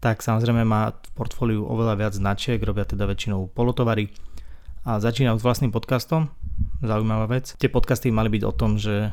tak 0.00 0.24
samozrejme 0.24 0.64
má 0.64 0.96
v 0.96 1.10
portfóliu 1.12 1.68
oveľa 1.68 2.00
viac 2.00 2.12
značiek, 2.16 2.56
robia 2.64 2.88
teda 2.88 3.04
väčšinou 3.04 3.52
polotovary 3.52 4.08
a 4.88 4.96
začínajú 5.04 5.36
s 5.36 5.44
vlastným 5.44 5.68
podcastom, 5.68 6.32
zaujímavá 6.82 7.26
vec. 7.30 7.56
Tie 7.56 7.72
podcasty 7.72 8.12
mali 8.12 8.28
byť 8.32 8.42
o 8.44 8.52
tom, 8.52 8.76
že 8.76 9.12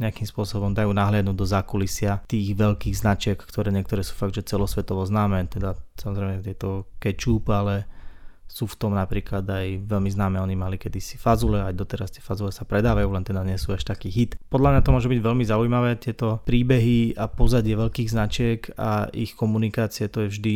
nejakým 0.00 0.24
spôsobom 0.24 0.72
dajú 0.72 0.90
nahliadnúť 0.96 1.36
do 1.36 1.46
zákulisia 1.46 2.24
tých 2.24 2.56
veľkých 2.56 2.96
značiek, 2.96 3.36
ktoré 3.36 3.68
niektoré 3.68 4.00
sú 4.00 4.16
fakt, 4.16 4.32
že 4.32 4.46
celosvetovo 4.46 5.04
známe, 5.04 5.44
teda 5.52 5.76
samozrejme 6.00 6.40
je 6.40 6.56
to 6.56 6.88
ketchup, 6.96 7.52
ale 7.52 7.84
sú 8.52 8.68
v 8.68 8.76
tom 8.76 8.92
napríklad 8.92 9.48
aj 9.48 9.88
veľmi 9.88 10.12
známe, 10.12 10.36
oni 10.36 10.52
mali 10.52 10.76
kedysi 10.76 11.16
fazule, 11.16 11.64
aj 11.64 11.72
doteraz 11.72 12.12
tie 12.12 12.20
fazule 12.20 12.52
sa 12.52 12.68
predávajú, 12.68 13.08
len 13.08 13.24
teda 13.24 13.40
nie 13.48 13.56
sú 13.56 13.72
až 13.72 13.88
taký 13.88 14.12
hit. 14.12 14.36
Podľa 14.52 14.76
mňa 14.76 14.84
to 14.84 14.92
môže 14.92 15.08
byť 15.08 15.20
veľmi 15.24 15.44
zaujímavé, 15.48 15.96
tieto 15.96 16.44
príbehy 16.44 17.16
a 17.16 17.32
pozadie 17.32 17.72
veľkých 17.72 18.12
značiek 18.12 18.60
a 18.76 19.08
ich 19.16 19.32
komunikácie, 19.32 20.12
to 20.12 20.28
je 20.28 20.32
vždy 20.36 20.54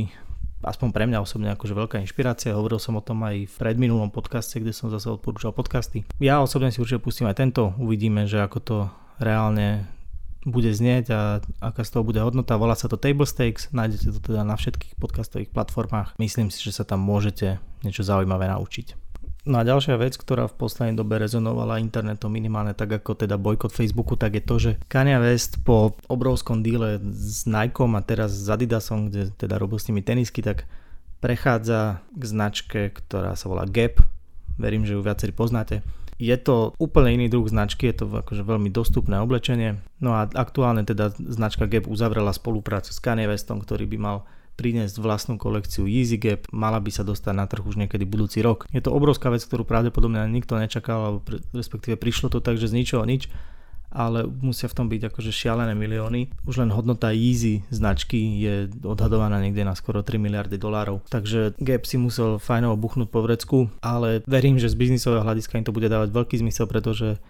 aspoň 0.64 0.88
pre 0.92 1.04
mňa 1.08 1.24
osobne 1.24 1.52
akože 1.52 1.74
veľká 1.76 1.96
inšpirácia. 2.00 2.56
Hovoril 2.56 2.80
som 2.80 2.96
o 2.96 3.04
tom 3.04 3.20
aj 3.26 3.48
v 3.48 3.54
predminulom 3.56 4.08
podcaste, 4.08 4.56
kde 4.56 4.72
som 4.72 4.88
zase 4.88 5.08
odporúčal 5.12 5.52
podcasty. 5.52 6.08
Ja 6.22 6.40
osobne 6.40 6.72
si 6.72 6.80
určite 6.80 7.02
pustím 7.02 7.28
aj 7.28 7.40
tento, 7.40 7.76
uvidíme, 7.76 8.24
že 8.24 8.40
ako 8.40 8.58
to 8.62 8.76
reálne 9.20 9.88
bude 10.46 10.70
znieť 10.70 11.04
a 11.10 11.20
aká 11.58 11.82
z 11.82 11.90
toho 11.98 12.06
bude 12.06 12.22
hodnota. 12.22 12.54
Volá 12.54 12.78
sa 12.78 12.86
to 12.86 12.94
Table 12.94 13.26
Stakes, 13.26 13.74
nájdete 13.74 14.14
to 14.14 14.20
teda 14.22 14.46
na 14.46 14.54
všetkých 14.54 14.94
podcastových 14.94 15.50
platformách. 15.50 16.14
Myslím 16.22 16.54
si, 16.54 16.62
že 16.62 16.70
sa 16.70 16.86
tam 16.86 17.02
môžete 17.02 17.58
niečo 17.82 18.06
zaujímavé 18.06 18.46
naučiť. 18.46 19.05
No 19.46 19.62
a 19.62 19.66
ďalšia 19.66 19.94
vec, 19.94 20.18
ktorá 20.18 20.50
v 20.50 20.58
poslednej 20.58 20.98
dobe 20.98 21.22
rezonovala 21.22 21.78
internetom 21.78 22.34
minimálne 22.34 22.74
tak 22.74 22.98
ako 22.98 23.14
teda 23.14 23.38
bojkot 23.38 23.70
Facebooku, 23.70 24.18
tak 24.18 24.34
je 24.34 24.42
to, 24.42 24.56
že 24.58 24.70
Kanye 24.90 25.22
West 25.22 25.62
po 25.62 25.94
obrovskom 26.10 26.66
díle 26.66 26.98
s 27.14 27.46
Nikeom 27.46 27.94
a 27.94 28.02
teraz 28.02 28.34
s 28.34 28.50
Adidasom, 28.50 29.06
kde 29.06 29.30
teda 29.38 29.62
robil 29.62 29.78
s 29.78 29.86
nimi 29.86 30.02
tenisky, 30.02 30.42
tak 30.42 30.66
prechádza 31.22 32.02
k 32.10 32.22
značke, 32.26 32.80
ktorá 32.90 33.38
sa 33.38 33.46
volá 33.46 33.70
Gap. 33.70 34.02
Verím, 34.58 34.82
že 34.82 34.98
ju 34.98 35.00
viacerí 35.06 35.30
poznáte. 35.30 35.86
Je 36.18 36.34
to 36.34 36.74
úplne 36.82 37.14
iný 37.14 37.30
druh 37.30 37.46
značky, 37.46 37.92
je 37.92 38.02
to 38.02 38.04
akože 38.10 38.42
veľmi 38.42 38.74
dostupné 38.74 39.22
oblečenie. 39.22 39.78
No 40.02 40.16
a 40.16 40.26
aktuálne 40.26 40.82
teda 40.82 41.14
značka 41.14 41.70
Gap 41.70 41.86
uzavrela 41.86 42.34
spoluprácu 42.34 42.90
s 42.90 42.98
Kanye 42.98 43.30
Westom, 43.30 43.62
ktorý 43.62 43.86
by 43.86 43.98
mal 44.00 44.16
priniesť 44.56 44.96
vlastnú 44.98 45.36
kolekciu 45.36 45.84
Yeezy 45.84 46.16
Gap, 46.16 46.48
mala 46.50 46.80
by 46.80 46.90
sa 46.90 47.04
dostať 47.04 47.34
na 47.36 47.44
trh 47.44 47.62
už 47.62 47.76
niekedy 47.76 48.08
budúci 48.08 48.40
rok. 48.40 48.64
Je 48.72 48.80
to 48.80 48.90
obrovská 48.90 49.28
vec, 49.28 49.44
ktorú 49.44 49.68
pravdepodobne 49.68 50.24
nikto 50.32 50.56
nečakal, 50.56 51.00
alebo 51.04 51.20
respektíve 51.52 52.00
prišlo 52.00 52.32
to 52.32 52.40
tak, 52.40 52.56
že 52.56 52.72
z 52.72 52.76
ničoho 52.80 53.04
nič, 53.04 53.28
ale 53.92 54.26
musia 54.26 54.66
v 54.68 54.76
tom 54.76 54.86
byť 54.90 55.12
akože 55.12 55.30
šialené 55.30 55.72
milióny. 55.76 56.32
Už 56.48 56.60
len 56.64 56.74
hodnota 56.74 57.12
Yeezy 57.12 57.64
značky 57.70 58.18
je 58.42 58.54
odhadovaná 58.82 59.38
niekde 59.38 59.62
na 59.62 59.76
skoro 59.78 60.02
3 60.02 60.18
miliardy 60.18 60.58
dolárov. 60.58 61.04
Takže 61.06 61.54
Gap 61.60 61.86
si 61.86 61.96
musel 62.00 62.36
fajnovo 62.42 62.76
buchnúť 62.76 63.08
po 63.08 63.22
vrecku, 63.22 63.70
ale 63.84 64.20
verím, 64.26 64.58
že 64.60 64.72
z 64.72 64.76
biznisového 64.76 65.22
hľadiska 65.22 65.60
im 65.60 65.66
to 65.68 65.76
bude 65.76 65.86
dávať 65.86 66.12
veľký 66.12 66.36
zmysel, 66.40 66.66
pretože 66.66 67.20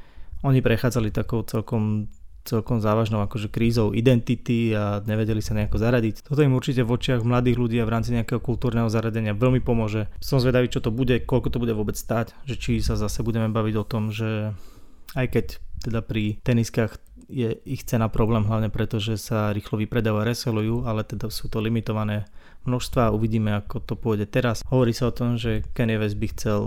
oni 0.43 0.61
prechádzali 0.61 1.15
takou 1.15 1.43
celkom 1.47 2.11
celkom 2.47 2.79
závažnou 2.79 3.21
akože 3.27 3.51
krízou 3.51 3.91
identity 3.91 4.71
a 4.73 5.03
nevedeli 5.03 5.43
sa 5.43 5.59
nejako 5.59 5.83
zaradiť. 5.83 6.23
Toto 6.23 6.41
im 6.47 6.55
určite 6.55 6.87
v 6.87 6.95
očiach 6.95 7.27
mladých 7.27 7.59
ľudí 7.59 7.77
a 7.83 7.89
v 7.89 7.93
rámci 7.93 8.15
nejakého 8.15 8.39
kultúrneho 8.39 8.87
zaradenia 8.87 9.35
veľmi 9.35 9.59
pomôže. 9.61 10.07
Som 10.23 10.39
zvedavý, 10.39 10.71
čo 10.71 10.79
to 10.79 10.95
bude, 10.95 11.27
koľko 11.27 11.51
to 11.51 11.59
bude 11.59 11.75
vôbec 11.75 11.99
stať, 11.99 12.33
že 12.47 12.55
či 12.55 12.79
sa 12.79 12.95
zase 12.95 13.27
budeme 13.27 13.51
baviť 13.51 13.75
o 13.77 13.85
tom, 13.85 14.15
že 14.15 14.55
aj 15.19 15.27
keď 15.35 15.47
teda 15.83 16.01
pri 16.07 16.39
teniskách 16.47 16.99
je 17.27 17.59
ich 17.67 17.83
cena 17.83 18.07
problém 18.07 18.47
hlavne 18.47 18.71
preto, 18.71 19.03
že 19.03 19.19
sa 19.19 19.51
rýchlo 19.51 19.83
vypredáva 19.83 20.23
reselujú, 20.23 20.87
ale 20.87 21.03
teda 21.03 21.27
sú 21.27 21.51
to 21.51 21.59
limitované 21.59 22.31
množstva 22.67 23.11
a 23.11 23.15
uvidíme 23.15 23.51
ako 23.55 23.83
to 23.83 23.95
pôjde 23.99 24.31
teraz. 24.31 24.63
Hovorí 24.67 24.95
sa 24.95 25.11
o 25.11 25.17
tom, 25.17 25.35
že 25.35 25.67
Kanye 25.75 25.99
West 25.99 26.19
by 26.19 26.27
chcel, 26.35 26.59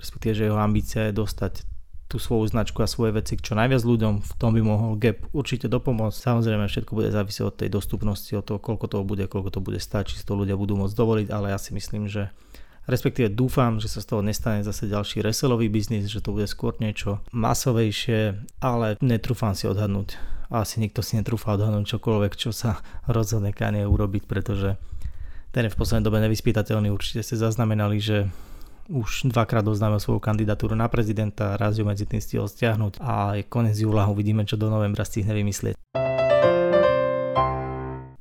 respektíve 0.00 0.32
že 0.32 0.46
jeho 0.48 0.60
ambícia 0.60 1.08
je 1.08 1.16
dostať 1.16 1.64
tú 2.08 2.16
svoju 2.16 2.48
značku 2.48 2.80
a 2.80 2.88
svoje 2.88 3.12
veci 3.20 3.36
k 3.36 3.44
čo 3.44 3.52
najviac 3.52 3.84
ľuďom, 3.84 4.24
v 4.24 4.32
tom 4.40 4.56
by 4.56 4.64
mohol 4.64 4.96
Gap 4.96 5.28
určite 5.36 5.68
dopomôcť. 5.68 6.16
Samozrejme 6.16 6.64
všetko 6.64 6.96
bude 6.96 7.12
závisieť 7.12 7.44
od 7.44 7.54
tej 7.60 7.68
dostupnosti, 7.68 8.32
od 8.32 8.48
toho, 8.48 8.56
koľko 8.56 8.86
toho 8.88 9.04
bude, 9.04 9.28
koľko 9.28 9.52
to 9.52 9.60
bude 9.60 9.76
stať, 9.76 10.16
či 10.16 10.18
si 10.20 10.24
to 10.24 10.32
ľudia 10.32 10.56
budú 10.56 10.80
môcť 10.80 10.96
dovoliť, 10.96 11.26
ale 11.28 11.52
ja 11.52 11.60
si 11.60 11.76
myslím, 11.76 12.08
že 12.08 12.32
respektíve 12.88 13.28
dúfam, 13.28 13.76
že 13.76 13.92
sa 13.92 14.00
z 14.00 14.08
toho 14.08 14.24
nestane 14.24 14.64
zase 14.64 14.88
ďalší 14.88 15.20
reselový 15.20 15.68
biznis, 15.68 16.08
že 16.08 16.24
to 16.24 16.32
bude 16.32 16.48
skôr 16.48 16.72
niečo 16.80 17.20
masovejšie, 17.36 18.40
ale 18.64 18.96
netrúfam 19.04 19.52
si 19.52 19.68
odhadnúť. 19.68 20.16
Asi 20.48 20.80
nikto 20.80 21.04
si 21.04 21.20
netrúfa 21.20 21.60
odhadnúť 21.60 22.00
čokoľvek, 22.00 22.32
čo 22.40 22.56
sa 22.56 22.80
rozhodne 23.06 23.52
Kanye 23.52 23.84
urobiť, 23.84 24.24
pretože 24.24 24.80
ten 25.52 25.68
je 25.68 25.72
v 25.72 25.78
poslednej 25.80 26.08
dobe 26.08 26.24
nevyspytateľný. 26.24 26.88
Určite 26.88 27.20
ste 27.20 27.36
zaznamenali, 27.36 28.00
že 28.00 28.32
už 28.88 29.28
dvakrát 29.28 29.68
oznámil 29.68 30.00
svoju 30.00 30.18
kandidatúru 30.18 30.72
na 30.72 30.88
prezidenta, 30.88 31.60
raz 31.60 31.76
ju 31.76 31.84
medzi 31.84 32.08
tým 32.08 32.24
stihol 32.24 32.48
stiahnuť 32.48 32.98
a 33.04 33.36
je 33.36 33.44
konec 33.44 33.76
júla, 33.76 34.08
uvidíme 34.08 34.48
čo 34.48 34.56
do 34.56 34.72
novembra 34.72 35.04
stihne 35.04 35.36
vymyslieť. 35.36 35.76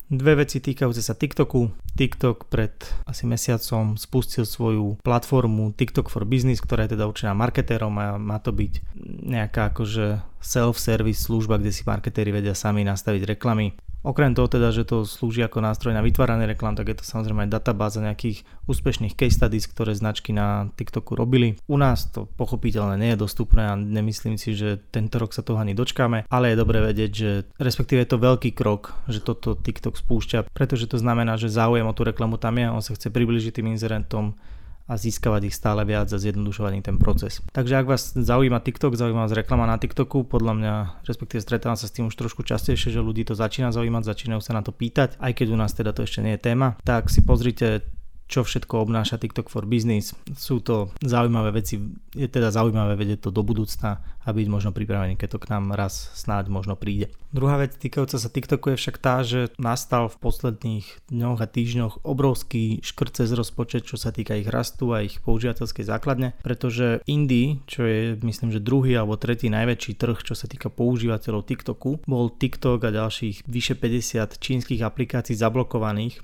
Dve 0.07 0.39
veci 0.39 0.63
týkajúce 0.63 1.03
sa 1.03 1.19
TikToku. 1.19 1.67
TikTok 1.99 2.47
pred 2.47 2.71
asi 3.03 3.27
mesiacom 3.27 3.99
spustil 3.99 4.47
svoju 4.47 5.03
platformu 5.03 5.75
TikTok 5.75 6.07
for 6.07 6.23
Business, 6.23 6.63
ktorá 6.63 6.87
je 6.87 6.95
teda 6.95 7.11
určená 7.11 7.35
marketérom 7.35 7.91
a 7.99 8.15
má 8.15 8.39
to 8.39 8.55
byť 8.55 8.95
nejaká 9.27 9.75
akože 9.75 10.23
self-service 10.39 11.27
služba, 11.27 11.59
kde 11.59 11.75
si 11.75 11.83
marketéri 11.83 12.31
vedia 12.31 12.55
sami 12.55 12.87
nastaviť 12.87 13.35
reklamy. 13.35 13.75
Okrem 14.07 14.31
toho 14.31 14.47
teda, 14.47 14.71
že 14.71 14.87
to 14.87 15.03
slúži 15.03 15.43
ako 15.43 15.59
nástroj 15.59 15.91
na 15.91 15.99
vytváranie 15.99 16.47
reklam, 16.47 16.79
tak 16.79 16.87
je 16.87 17.03
to 17.03 17.03
samozrejme 17.03 17.43
aj 17.43 17.59
databáza 17.59 17.99
nejakých 17.99 18.47
úspešných 18.63 19.19
case 19.19 19.35
studies, 19.35 19.67
ktoré 19.67 19.91
značky 19.91 20.31
na 20.31 20.71
TikToku 20.79 21.11
robili. 21.11 21.59
U 21.67 21.75
nás 21.75 22.07
to 22.07 22.23
pochopiteľne 22.39 22.95
nie 22.95 23.11
je 23.11 23.19
dostupné 23.19 23.67
a 23.67 23.75
nemyslím 23.75 24.39
si, 24.39 24.55
že 24.55 24.79
tento 24.95 25.19
rok 25.19 25.35
sa 25.35 25.43
toho 25.43 25.59
ani 25.59 25.75
dočkáme, 25.75 26.23
ale 26.31 26.55
je 26.55 26.61
dobre 26.63 26.79
vedieť, 26.79 27.11
že 27.11 27.31
respektíve 27.59 28.07
je 28.07 28.11
to 28.15 28.23
veľký 28.23 28.55
krok, 28.55 28.95
že 29.11 29.19
toto 29.19 29.59
TikTok 29.59 29.99
spúšťa, 29.99 30.55
pretože 30.55 30.87
to 30.87 30.95
znamená, 30.95 31.35
že 31.35 31.51
záujem 31.51 31.83
o 31.83 31.91
tú 31.91 32.07
reklamu 32.07 32.39
tam 32.39 32.55
je, 32.55 32.71
on 32.71 32.79
sa 32.79 32.95
chce 32.95 33.11
približiť 33.11 33.59
tým 33.59 33.75
inzerentom, 33.75 34.39
a 34.87 34.93
získavať 34.95 35.51
ich 35.51 35.55
stále 35.55 35.83
viac 35.83 36.07
a 36.07 36.17
zjednodušovať 36.17 36.71
im 36.79 36.83
ten 36.83 36.97
proces. 36.97 37.43
Takže 37.51 37.75
ak 37.75 37.85
vás 37.91 38.15
zaujíma 38.15 38.63
TikTok, 38.63 38.95
zaujíma 38.95 39.27
vás 39.27 39.35
reklama 39.35 39.67
na 39.67 39.75
TikToku, 39.75 40.23
podľa 40.23 40.53
mňa, 40.55 40.73
respektíve 41.03 41.43
stretávam 41.43 41.75
sa 41.75 41.91
s 41.91 41.95
tým 41.95 42.07
už 42.07 42.15
trošku 42.15 42.47
častejšie, 42.47 42.95
že 42.95 43.03
ľudí 43.03 43.27
to 43.27 43.35
začína 43.35 43.75
zaujímať, 43.75 44.07
začínajú 44.07 44.39
sa 44.39 44.55
na 44.55 44.63
to 44.63 44.71
pýtať, 44.71 45.19
aj 45.19 45.31
keď 45.35 45.47
u 45.51 45.57
nás 45.59 45.75
teda 45.75 45.91
to 45.91 46.07
ešte 46.07 46.23
nie 46.23 46.39
je 46.39 46.45
téma, 46.47 46.79
tak 46.87 47.11
si 47.11 47.19
pozrite 47.19 47.83
čo 48.27 48.43
všetko 48.43 48.83
obnáša 48.83 49.17
TikTok 49.17 49.47
for 49.47 49.63
Business. 49.63 50.11
Sú 50.35 50.59
to 50.59 50.91
zaujímavé 50.99 51.55
veci, 51.55 51.79
je 52.11 52.27
teda 52.27 52.51
zaujímavé 52.51 52.99
vedieť 52.99 53.27
to 53.27 53.31
do 53.31 53.41
budúcna 53.41 54.03
a 54.27 54.29
byť 54.35 54.47
možno 54.51 54.75
pripravený, 54.75 55.15
keď 55.15 55.39
to 55.39 55.43
k 55.47 55.49
nám 55.55 55.71
raz 55.71 56.11
snáď 56.19 56.51
možno 56.51 56.75
príde. 56.75 57.07
Druhá 57.31 57.55
vec 57.55 57.79
týkajúca 57.79 58.19
sa 58.19 58.27
TikToku 58.27 58.75
je 58.75 58.79
však 58.79 58.95
tá, 58.99 59.23
že 59.23 59.51
nastal 59.55 60.11
v 60.11 60.19
posledných 60.19 60.85
dňoch 61.07 61.39
a 61.39 61.47
týždňoch 61.47 61.93
obrovský 62.03 62.83
škrt 62.83 63.23
cez 63.23 63.31
rozpočet, 63.31 63.87
čo 63.87 63.95
sa 63.95 64.11
týka 64.11 64.35
ich 64.35 64.51
rastu 64.51 64.91
a 64.91 65.03
ich 65.03 65.23
používateľskej 65.23 65.87
základne, 65.87 66.35
pretože 66.43 66.99
Indie, 67.07 67.63
čo 67.67 67.87
je 67.87 68.19
myslím, 68.19 68.51
že 68.51 68.59
druhý 68.59 68.99
alebo 68.99 69.15
tretí 69.15 69.47
najväčší 69.47 69.95
trh, 69.95 70.19
čo 70.27 70.35
sa 70.35 70.51
týka 70.51 70.67
používateľov 70.67 71.47
TikToku, 71.47 72.03
bol 72.03 72.27
TikTok 72.31 72.83
a 72.83 72.91
ďalších 72.91 73.47
vyše 73.47 73.79
50 73.79 74.39
čínskych 74.39 74.83
aplikácií 74.83 75.39
zablokovaných 75.39 76.19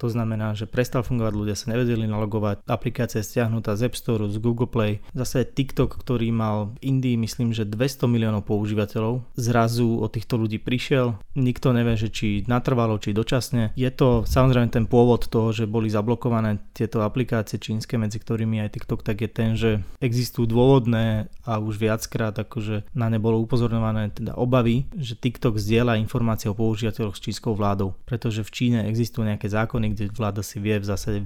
to 0.00 0.08
znamená, 0.08 0.56
že 0.56 0.64
prestal 0.64 1.04
fungovať, 1.04 1.32
ľudia 1.36 1.56
sa 1.56 1.76
nevedeli 1.76 2.08
nalogovať, 2.08 2.64
aplikácia 2.64 3.20
je 3.20 3.28
stiahnutá 3.28 3.76
z 3.76 3.92
App 3.92 4.00
Store, 4.00 4.24
z 4.32 4.40
Google 4.40 4.64
Play. 4.64 5.04
Zase 5.12 5.44
TikTok, 5.44 6.00
ktorý 6.00 6.32
mal 6.32 6.72
v 6.80 6.96
Indii 6.96 7.20
myslím, 7.20 7.52
že 7.52 7.68
200 7.68 8.08
miliónov 8.08 8.48
používateľov, 8.48 9.20
zrazu 9.36 10.00
od 10.00 10.08
týchto 10.08 10.40
ľudí 10.40 10.56
prišiel. 10.56 11.20
Nikto 11.36 11.76
nevie, 11.76 12.00
že 12.00 12.08
či 12.08 12.48
natrvalo, 12.48 12.96
či 12.96 13.12
dočasne. 13.12 13.76
Je 13.76 13.90
to 13.92 14.24
samozrejme 14.24 14.72
ten 14.72 14.88
pôvod 14.88 15.28
toho, 15.28 15.52
že 15.52 15.68
boli 15.68 15.92
zablokované 15.92 16.56
tieto 16.72 17.04
aplikácie 17.04 17.60
čínske, 17.60 18.00
medzi 18.00 18.16
ktorými 18.16 18.64
aj 18.64 18.72
TikTok, 18.72 19.04
tak 19.04 19.20
je 19.20 19.30
ten, 19.30 19.52
že 19.60 19.84
existujú 20.00 20.48
dôvodné 20.48 21.28
a 21.44 21.60
už 21.60 21.76
viackrát 21.76 22.32
akože 22.32 22.88
na 22.96 23.12
ne 23.12 23.20
bolo 23.20 23.42
upozorňované 23.44 24.16
teda 24.16 24.32
obavy, 24.40 24.88
že 24.96 25.18
TikTok 25.18 25.60
zdieľa 25.60 26.00
informácie 26.00 26.48
o 26.48 26.56
používateľoch 26.56 27.18
s 27.18 27.24
čínskou 27.26 27.52
vládou, 27.52 27.92
pretože 28.08 28.40
v 28.46 28.50
Číne 28.54 28.78
existujú 28.86 29.26
nejaké 29.26 29.50
zákony, 29.50 29.89
kde 29.92 30.10
vláda 30.14 30.40
si 30.40 30.62
vie 30.62 30.78
v 30.78 30.88
zásade 30.88 31.20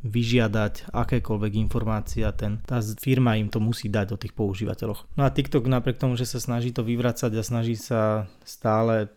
vyžiadať 0.00 0.88
akékoľvek 0.96 1.52
informácie 1.60 2.24
a 2.24 2.32
ten, 2.32 2.64
tá 2.64 2.80
firma 2.96 3.36
im 3.36 3.52
to 3.52 3.60
musí 3.60 3.92
dať 3.92 4.16
o 4.16 4.20
tých 4.20 4.32
používateľoch. 4.32 5.04
No 5.16 5.28
a 5.28 5.32
TikTok 5.32 5.68
napriek 5.68 6.00
tomu, 6.00 6.16
že 6.16 6.24
sa 6.24 6.40
snaží 6.40 6.72
to 6.72 6.80
vyvracať 6.80 7.32
a 7.36 7.42
snaží 7.44 7.76
sa 7.76 8.24
stále 8.40 9.12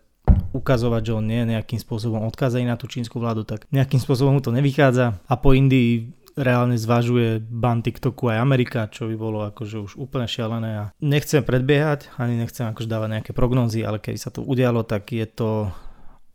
ukazovať, 0.51 1.01
že 1.11 1.15
on 1.15 1.25
nie 1.25 1.39
je 1.43 1.51
nejakým 1.55 1.79
spôsobom 1.79 2.23
odkázaný 2.27 2.67
na 2.67 2.79
tú 2.79 2.87
čínsku 2.87 3.15
vládu, 3.19 3.47
tak 3.47 3.63
nejakým 3.71 3.99
spôsobom 3.99 4.39
mu 4.39 4.41
to 4.43 4.51
nevychádza 4.51 5.19
a 5.23 5.33
po 5.39 5.55
Indii 5.55 6.11
reálne 6.33 6.75
zvažuje 6.81 7.37
ban 7.45 7.85
TikToku 7.85 8.33
aj 8.33 8.41
Amerika, 8.41 8.89
čo 8.89 9.05
by 9.05 9.15
bolo 9.15 9.45
akože 9.53 9.77
už 9.77 9.91
úplne 10.01 10.25
šialené 10.25 10.71
a 10.81 10.83
nechcem 10.97 11.45
predbiehať, 11.45 12.09
ani 12.17 12.41
nechcem 12.41 12.65
akože 12.73 12.89
dávať 12.89 13.09
nejaké 13.19 13.31
prognózy, 13.37 13.85
ale 13.85 14.01
keď 14.01 14.15
sa 14.17 14.33
to 14.33 14.41
udialo, 14.41 14.81
tak 14.81 15.13
je 15.13 15.25
to 15.29 15.69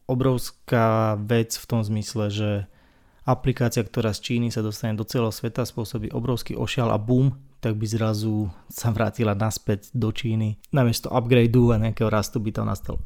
obrovská 0.09 1.15
vec 1.21 1.55
v 1.55 1.65
tom 1.69 1.85
zmysle, 1.85 2.33
že 2.33 2.51
aplikácia, 3.29 3.85
ktorá 3.85 4.17
z 4.17 4.25
Číny 4.25 4.49
sa 4.49 4.65
dostane 4.65 4.97
do 4.97 5.05
celého 5.05 5.31
sveta, 5.31 5.69
spôsobí 5.69 6.09
obrovský 6.17 6.57
ošial 6.57 6.89
a 6.89 6.97
boom, 6.97 7.37
tak 7.61 7.77
by 7.77 7.85
zrazu 7.85 8.49
sa 8.73 8.89
vrátila 8.89 9.37
naspäť 9.37 9.93
do 9.93 10.09
Číny. 10.09 10.57
Namiesto 10.73 11.13
upgradeu 11.13 11.77
a 11.77 11.83
nejakého 11.83 12.09
rastu 12.09 12.41
by 12.41 12.51
tam 12.57 12.73
nastal 12.73 12.97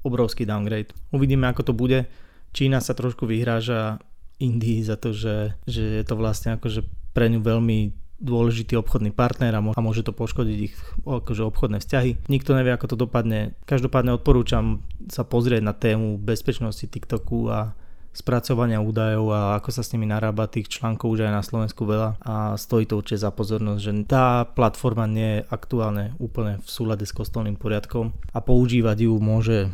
obrovský 0.00 0.48
downgrade. 0.48 0.96
Uvidíme, 1.12 1.50
ako 1.50 1.62
to 1.68 1.72
bude. 1.76 2.08
Čína 2.56 2.80
sa 2.80 2.96
trošku 2.96 3.28
vyhráža 3.28 4.00
Indii 4.38 4.80
za 4.80 4.96
to, 4.96 5.12
že, 5.12 5.58
že 5.68 6.00
je 6.00 6.04
to 6.06 6.14
vlastne 6.16 6.56
akože 6.56 6.86
pre 7.12 7.28
ňu 7.28 7.42
veľmi 7.42 8.05
dôležitý 8.16 8.80
obchodný 8.80 9.12
partner 9.12 9.52
a 9.52 9.80
môže 9.84 10.00
to 10.00 10.16
poškodiť 10.16 10.58
ich 10.58 10.76
akože 11.04 11.42
obchodné 11.44 11.84
vzťahy. 11.84 12.28
Nikto 12.32 12.56
nevie, 12.56 12.72
ako 12.72 12.92
to 12.92 12.96
dopadne. 12.96 13.52
Každopádne 13.68 14.16
odporúčam 14.16 14.80
sa 15.12 15.22
pozrieť 15.22 15.62
na 15.62 15.76
tému 15.76 16.16
bezpečnosti 16.16 16.88
TikToku 16.88 17.52
a 17.52 17.76
spracovania 18.16 18.80
údajov 18.80 19.28
a 19.28 19.40
ako 19.60 19.68
sa 19.68 19.84
s 19.84 19.92
nimi 19.92 20.08
narába, 20.08 20.48
tých 20.48 20.72
článkov 20.72 21.12
už 21.12 21.28
aj 21.28 21.36
na 21.36 21.44
Slovensku 21.44 21.84
veľa 21.84 22.16
a 22.24 22.56
stojí 22.56 22.88
to 22.88 22.96
určite 22.96 23.20
za 23.20 23.28
pozornosť, 23.28 23.80
že 23.84 23.92
tá 24.08 24.48
platforma 24.48 25.04
nie 25.04 25.44
je 25.44 25.46
aktuálne 25.52 26.16
úplne 26.16 26.56
v 26.64 26.68
súlade 26.72 27.04
s 27.04 27.12
kostolným 27.12 27.60
poriadkom 27.60 28.16
a 28.32 28.40
používať 28.40 29.04
ju 29.04 29.12
môže 29.20 29.68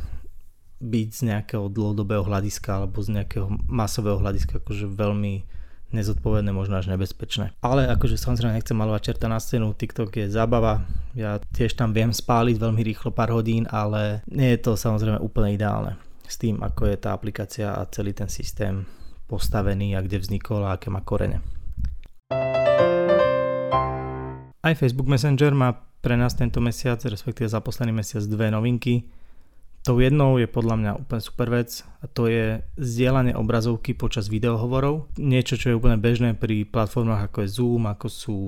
byť 0.83 1.09
z 1.15 1.21
nejakého 1.31 1.71
dlhodobého 1.71 2.27
hľadiska 2.27 2.83
alebo 2.83 2.99
z 2.99 3.23
nejakého 3.23 3.47
masového 3.71 4.19
hľadiska 4.19 4.59
akože 4.59 4.91
veľmi 4.91 5.47
nezodpovedné, 5.93 6.51
možno 6.53 6.81
až 6.81 6.89
nebezpečné. 6.89 7.53
Ale 7.61 7.89
akože 7.89 8.17
samozrejme 8.17 8.57
nechcem 8.57 8.77
malovať 8.77 9.13
čerta 9.13 9.27
na 9.29 9.39
scénu, 9.39 9.77
TikTok 9.77 10.11
je 10.17 10.27
zábava, 10.33 10.85
ja 11.13 11.37
tiež 11.53 11.77
tam 11.77 11.93
viem 11.93 12.11
spáliť 12.11 12.57
veľmi 12.57 12.81
rýchlo 12.81 13.13
pár 13.13 13.33
hodín, 13.37 13.69
ale 13.69 14.25
nie 14.33 14.57
je 14.57 14.65
to 14.65 14.73
samozrejme 14.75 15.21
úplne 15.21 15.55
ideálne 15.55 16.01
s 16.25 16.41
tým, 16.41 16.65
ako 16.65 16.89
je 16.89 16.97
tá 16.97 17.13
aplikácia 17.13 17.77
a 17.77 17.85
celý 17.93 18.17
ten 18.17 18.33
systém 18.33 18.89
postavený 19.29 19.97
a 19.97 20.01
kde 20.01 20.21
vznikol 20.21 20.65
a 20.65 20.81
aké 20.81 20.89
má 20.89 21.05
korene. 21.05 21.45
Aj 24.63 24.75
Facebook 24.79 25.11
Messenger 25.11 25.53
má 25.53 25.75
pre 26.03 26.17
nás 26.17 26.35
tento 26.35 26.63
mesiac, 26.63 26.99
respektíve 27.05 27.51
za 27.51 27.61
posledný 27.61 27.95
mesiac 27.95 28.23
dve 28.27 28.51
novinky. 28.51 29.07
Tou 29.83 29.99
jednou 29.99 30.39
je 30.39 30.47
podľa 30.47 30.77
mňa 30.79 30.93
úplne 31.03 31.23
super 31.23 31.51
vec 31.51 31.83
a 31.99 32.07
to 32.07 32.31
je 32.31 32.62
zdieľanie 32.79 33.35
obrazovky 33.35 33.99
počas 33.99 34.31
videohovorov. 34.31 35.11
Niečo, 35.19 35.59
čo 35.59 35.75
je 35.75 35.79
úplne 35.79 35.99
bežné 35.99 36.39
pri 36.39 36.62
platformách 36.62 37.27
ako 37.27 37.39
je 37.43 37.49
Zoom, 37.51 37.83
ako 37.91 38.07
sú 38.07 38.39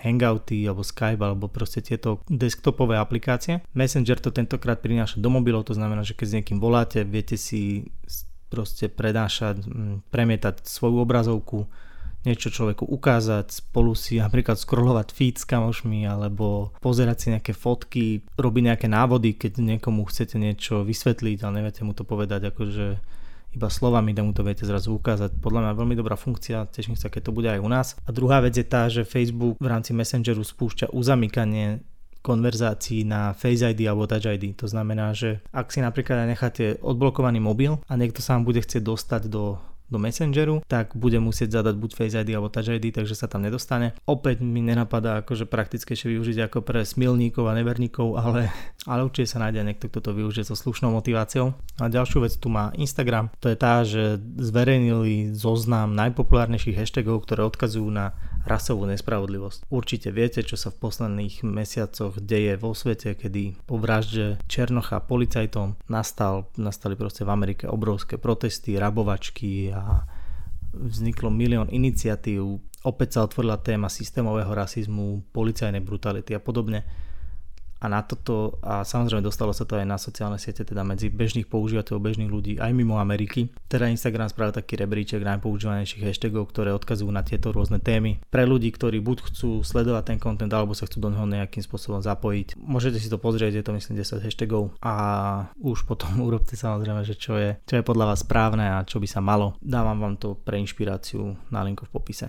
Hangouty 0.00 0.64
alebo 0.64 0.80
Skype 0.80 1.20
alebo 1.20 1.52
proste 1.52 1.84
tieto 1.84 2.24
desktopové 2.32 2.96
aplikácie. 2.96 3.60
Messenger 3.76 4.16
to 4.20 4.32
tentokrát 4.32 4.80
prináša 4.80 5.20
do 5.20 5.28
mobilov, 5.28 5.68
to 5.68 5.76
znamená, 5.76 6.00
že 6.00 6.16
keď 6.16 6.26
s 6.28 6.36
niekým 6.40 6.58
voláte, 6.60 7.04
viete 7.04 7.36
si 7.36 7.92
proste 8.48 8.88
predášať, 8.88 9.68
premietať 10.08 10.64
svoju 10.64 11.04
obrazovku, 11.04 11.68
niečo 12.24 12.48
človeku 12.50 12.88
ukázať, 12.88 13.52
spolu 13.52 13.92
si 13.92 14.18
napríklad 14.18 14.56
scrollovať 14.56 15.12
feed 15.12 15.36
s 15.36 15.44
kamošmi 15.44 16.08
alebo 16.08 16.72
pozerať 16.80 17.16
si 17.20 17.26
nejaké 17.32 17.52
fotky, 17.52 18.24
robiť 18.34 18.62
nejaké 18.72 18.86
návody, 18.88 19.36
keď 19.36 19.60
niekomu 19.60 20.08
chcete 20.08 20.40
niečo 20.40 20.82
vysvetliť, 20.82 21.38
ale 21.44 21.62
neviete 21.62 21.84
mu 21.84 21.92
to 21.92 22.02
povedať 22.02 22.50
akože 22.50 22.98
iba 23.54 23.70
slovami, 23.70 24.10
da 24.10 24.26
mu 24.26 24.34
to 24.34 24.42
viete 24.42 24.66
zrazu 24.66 24.90
ukázať. 24.98 25.38
Podľa 25.38 25.60
mňa 25.62 25.78
veľmi 25.78 25.94
dobrá 25.94 26.18
funkcia, 26.18 26.66
teším 26.74 26.98
sa, 26.98 27.06
keď 27.06 27.30
to 27.30 27.36
bude 27.36 27.46
aj 27.46 27.62
u 27.62 27.70
nás. 27.70 27.94
A 28.02 28.10
druhá 28.10 28.42
vec 28.42 28.58
je 28.58 28.66
tá, 28.66 28.90
že 28.90 29.06
Facebook 29.06 29.62
v 29.62 29.70
rámci 29.70 29.94
Messengeru 29.94 30.42
spúšťa 30.42 30.90
uzamykanie 30.90 31.86
konverzácií 32.24 33.04
na 33.04 33.36
Face 33.36 33.60
ID 33.60 33.84
alebo 33.84 34.08
Touch 34.08 34.24
ID. 34.24 34.56
To 34.58 34.66
znamená, 34.66 35.12
že 35.12 35.44
ak 35.52 35.70
si 35.70 35.84
napríklad 35.84 36.24
necháte 36.24 36.80
odblokovaný 36.80 37.38
mobil 37.38 37.78
a 37.84 37.94
niekto 38.00 38.24
sa 38.24 38.34
vám 38.34 38.48
bude 38.48 38.64
chcieť 38.64 38.80
dostať 38.80 39.22
do 39.28 39.60
do 39.94 40.02
Messengeru, 40.02 40.58
tak 40.66 40.98
bude 40.98 41.22
musieť 41.22 41.62
zadať 41.62 41.74
buď 41.78 41.90
Face 41.94 42.18
ID 42.18 42.34
alebo 42.34 42.50
Touch 42.50 42.66
ID, 42.66 42.90
takže 42.90 43.14
sa 43.14 43.30
tam 43.30 43.46
nedostane. 43.46 43.94
Opäť 44.10 44.42
mi 44.42 44.58
nenapadá 44.58 45.22
akože 45.22 45.46
praktickejšie 45.46 46.18
využiť 46.18 46.50
ako 46.50 46.66
pre 46.66 46.82
smilníkov 46.82 47.46
a 47.46 47.54
neverníkov, 47.54 48.18
ale, 48.18 48.50
ale 48.90 49.06
určite 49.06 49.30
sa 49.30 49.46
nájde 49.46 49.62
niekto, 49.62 49.86
kto 49.86 50.00
to 50.02 50.10
využije 50.10 50.50
so 50.50 50.58
slušnou 50.58 50.90
motiváciou. 50.90 51.54
A 51.78 51.86
ďalšiu 51.86 52.26
vec 52.26 52.34
tu 52.34 52.50
má 52.50 52.74
Instagram, 52.74 53.30
to 53.38 53.46
je 53.46 53.56
tá, 53.56 53.86
že 53.86 54.18
zverejnili 54.42 55.30
zoznam 55.30 55.94
najpopulárnejších 55.94 56.82
hashtagov, 56.82 57.22
ktoré 57.22 57.46
odkazujú 57.46 57.86
na 57.86 58.18
rasovú 58.44 58.84
nespravodlivosť. 58.88 59.68
Určite 59.72 60.08
viete, 60.12 60.44
čo 60.44 60.54
sa 60.60 60.68
v 60.68 60.80
posledných 60.84 61.44
mesiacoch 61.44 62.20
deje 62.20 62.54
vo 62.60 62.76
svete, 62.76 63.16
kedy 63.16 63.64
po 63.64 63.80
vražde 63.80 64.38
Černocha 64.46 65.00
policajtom 65.02 65.80
nastal, 65.88 66.48
nastali 66.60 66.94
proste 66.94 67.24
v 67.24 67.32
Amerike 67.32 67.64
obrovské 67.66 68.20
protesty, 68.20 68.76
rabovačky 68.76 69.72
a 69.72 70.04
vzniklo 70.76 71.32
milión 71.32 71.72
iniciatív. 71.72 72.60
Opäť 72.84 73.16
sa 73.16 73.24
otvorila 73.24 73.56
téma 73.64 73.88
systémového 73.88 74.52
rasizmu, 74.52 75.32
policajnej 75.32 75.80
brutality 75.80 76.36
a 76.36 76.40
podobne 76.42 76.84
a 77.80 77.86
na 77.90 78.00
toto 78.00 78.58
a 78.62 78.86
samozrejme 78.86 79.24
dostalo 79.24 79.52
sa 79.52 79.66
to 79.68 79.76
aj 79.76 79.86
na 79.86 79.98
sociálne 80.00 80.38
siete, 80.40 80.64
teda 80.64 80.86
medzi 80.86 81.10
bežných 81.10 81.48
používateľov, 81.48 82.00
bežných 82.00 82.30
ľudí 82.30 82.52
aj 82.58 82.72
mimo 82.72 82.96
Ameriky. 82.96 83.50
Teda 83.68 83.90
Instagram 83.90 84.30
spravil 84.30 84.56
taký 84.56 84.80
rebríček 84.80 85.20
najpoužívanejších 85.20 86.04
hashtagov, 86.04 86.48
ktoré 86.50 86.72
odkazujú 86.72 87.10
na 87.10 87.20
tieto 87.20 87.52
rôzne 87.52 87.82
témy. 87.82 88.22
Pre 88.30 88.44
ľudí, 88.46 88.72
ktorí 88.72 89.02
buď 89.04 89.32
chcú 89.32 89.60
sledovať 89.60 90.14
ten 90.14 90.18
content 90.18 90.52
alebo 90.52 90.72
sa 90.72 90.88
chcú 90.88 91.02
do 91.04 91.12
neho 91.12 91.26
nejakým 91.28 91.60
spôsobom 91.60 92.00
zapojiť. 92.00 92.56
Môžete 92.56 92.98
si 93.00 93.12
to 93.12 93.20
pozrieť, 93.20 93.60
je 93.60 93.64
to 93.64 93.76
myslím 93.76 94.00
10 94.00 94.24
hashtagov 94.24 94.72
a 94.80 94.94
už 95.60 95.84
potom 95.84 96.20
urobte 96.26 96.56
samozrejme, 96.56 97.04
že 97.04 97.18
čo 97.18 97.36
je, 97.36 97.58
čo 97.68 97.74
je 97.76 97.86
podľa 97.86 98.14
vás 98.14 98.24
správne 98.24 98.80
a 98.80 98.86
čo 98.86 99.02
by 99.02 99.08
sa 99.08 99.20
malo. 99.20 99.58
Dávam 99.60 100.00
vám 100.00 100.16
to 100.16 100.38
pre 100.40 100.56
inšpiráciu 100.60 101.36
na 101.52 101.60
linku 101.66 101.84
v 101.84 101.92
popise. 101.92 102.26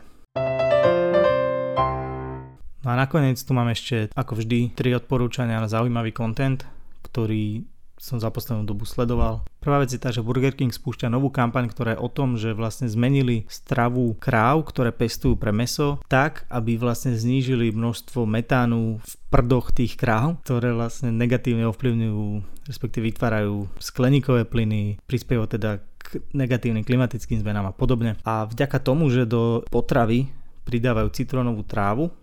No 2.85 2.93
a 2.93 3.01
nakoniec 3.01 3.41
tu 3.41 3.49
mám 3.57 3.65
ešte, 3.73 4.13
ako 4.13 4.45
vždy, 4.45 4.77
tri 4.77 4.93
odporúčania 4.93 5.57
na 5.57 5.65
zaujímavý 5.65 6.13
content, 6.13 6.61
ktorý 7.01 7.65
som 7.97 8.21
za 8.21 8.29
poslednú 8.29 8.61
dobu 8.61 8.85
sledoval. 8.85 9.41
Prvá 9.57 9.81
vec 9.81 9.89
je 9.89 9.97
tá, 9.97 10.13
že 10.13 10.21
Burger 10.21 10.53
King 10.53 10.69
spúšťa 10.69 11.09
novú 11.09 11.33
kampaň, 11.33 11.65
ktorá 11.65 11.97
je 11.97 12.03
o 12.05 12.13
tom, 12.13 12.37
že 12.37 12.53
vlastne 12.53 12.85
zmenili 12.85 13.49
stravu 13.49 14.13
kráv, 14.21 14.69
ktoré 14.69 14.93
pestujú 14.93 15.33
pre 15.33 15.49
meso, 15.49 15.97
tak, 16.05 16.45
aby 16.53 16.77
vlastne 16.77 17.17
znížili 17.17 17.73
množstvo 17.73 18.29
metánu 18.29 19.01
v 19.01 19.13
prdoch 19.33 19.73
tých 19.73 19.97
kráv, 19.97 20.37
ktoré 20.45 20.69
vlastne 20.69 21.09
negatívne 21.09 21.65
ovplyvňujú, 21.65 22.25
respektíve 22.69 23.09
vytvárajú 23.09 23.65
skleníkové 23.81 24.45
plyny, 24.45 25.01
prispievajú 25.09 25.57
teda 25.57 25.81
k 26.05 26.21
negatívnym 26.37 26.85
klimatickým 26.85 27.41
zmenám 27.41 27.73
a 27.73 27.73
podobne. 27.73 28.21
A 28.21 28.45
vďaka 28.45 28.77
tomu, 28.77 29.09
že 29.09 29.25
do 29.25 29.65
potravy 29.73 30.29
pridávajú 30.69 31.09
citrónovú 31.09 31.65
trávu, 31.65 32.13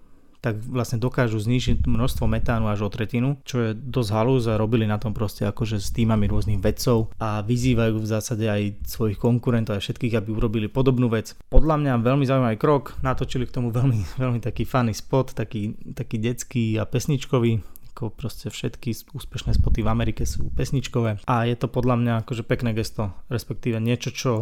tak 0.42 0.58
vlastne 0.58 0.98
dokážu 0.98 1.38
znižiť 1.38 1.86
množstvo 1.86 2.26
metánu 2.26 2.66
až 2.66 2.84
o 2.84 2.90
tretinu, 2.90 3.38
čo 3.46 3.62
je 3.62 3.78
dosť 3.78 4.10
halúz 4.10 4.50
a 4.50 4.58
robili 4.58 4.90
na 4.90 4.98
tom 4.98 5.14
proste 5.14 5.46
akože 5.46 5.78
s 5.78 5.94
týmami 5.94 6.26
rôznych 6.26 6.58
vedcov 6.58 7.14
a 7.22 7.46
vyzývajú 7.46 8.02
v 8.02 8.10
zásade 8.10 8.50
aj 8.50 8.82
svojich 8.82 9.22
konkurentov 9.22 9.78
a 9.78 9.80
všetkých, 9.80 10.18
aby 10.18 10.34
urobili 10.34 10.66
podobnú 10.66 11.06
vec. 11.06 11.38
Podľa 11.46 11.78
mňa 11.78 12.02
veľmi 12.02 12.26
zaujímavý 12.26 12.58
krok, 12.58 12.98
natočili 13.06 13.46
k 13.46 13.54
tomu 13.54 13.70
veľmi, 13.70 14.02
veľmi 14.22 14.42
taký 14.42 14.66
funny 14.66 14.92
spot, 14.92 15.38
taký, 15.38 15.78
taký 15.94 16.18
detský 16.18 16.64
a 16.82 16.90
pesničkový, 16.90 17.62
ako 17.94 18.10
proste 18.10 18.50
všetky 18.50 19.14
úspešné 19.14 19.54
spoty 19.54 19.86
v 19.86 19.92
Amerike 19.92 20.26
sú 20.26 20.50
pesničkové 20.58 21.22
a 21.28 21.34
je 21.46 21.54
to 21.54 21.70
podľa 21.70 22.00
mňa 22.00 22.12
akože 22.24 22.42
pekné 22.42 22.74
gesto, 22.74 23.14
respektíve 23.30 23.78
niečo, 23.78 24.10
čo 24.10 24.32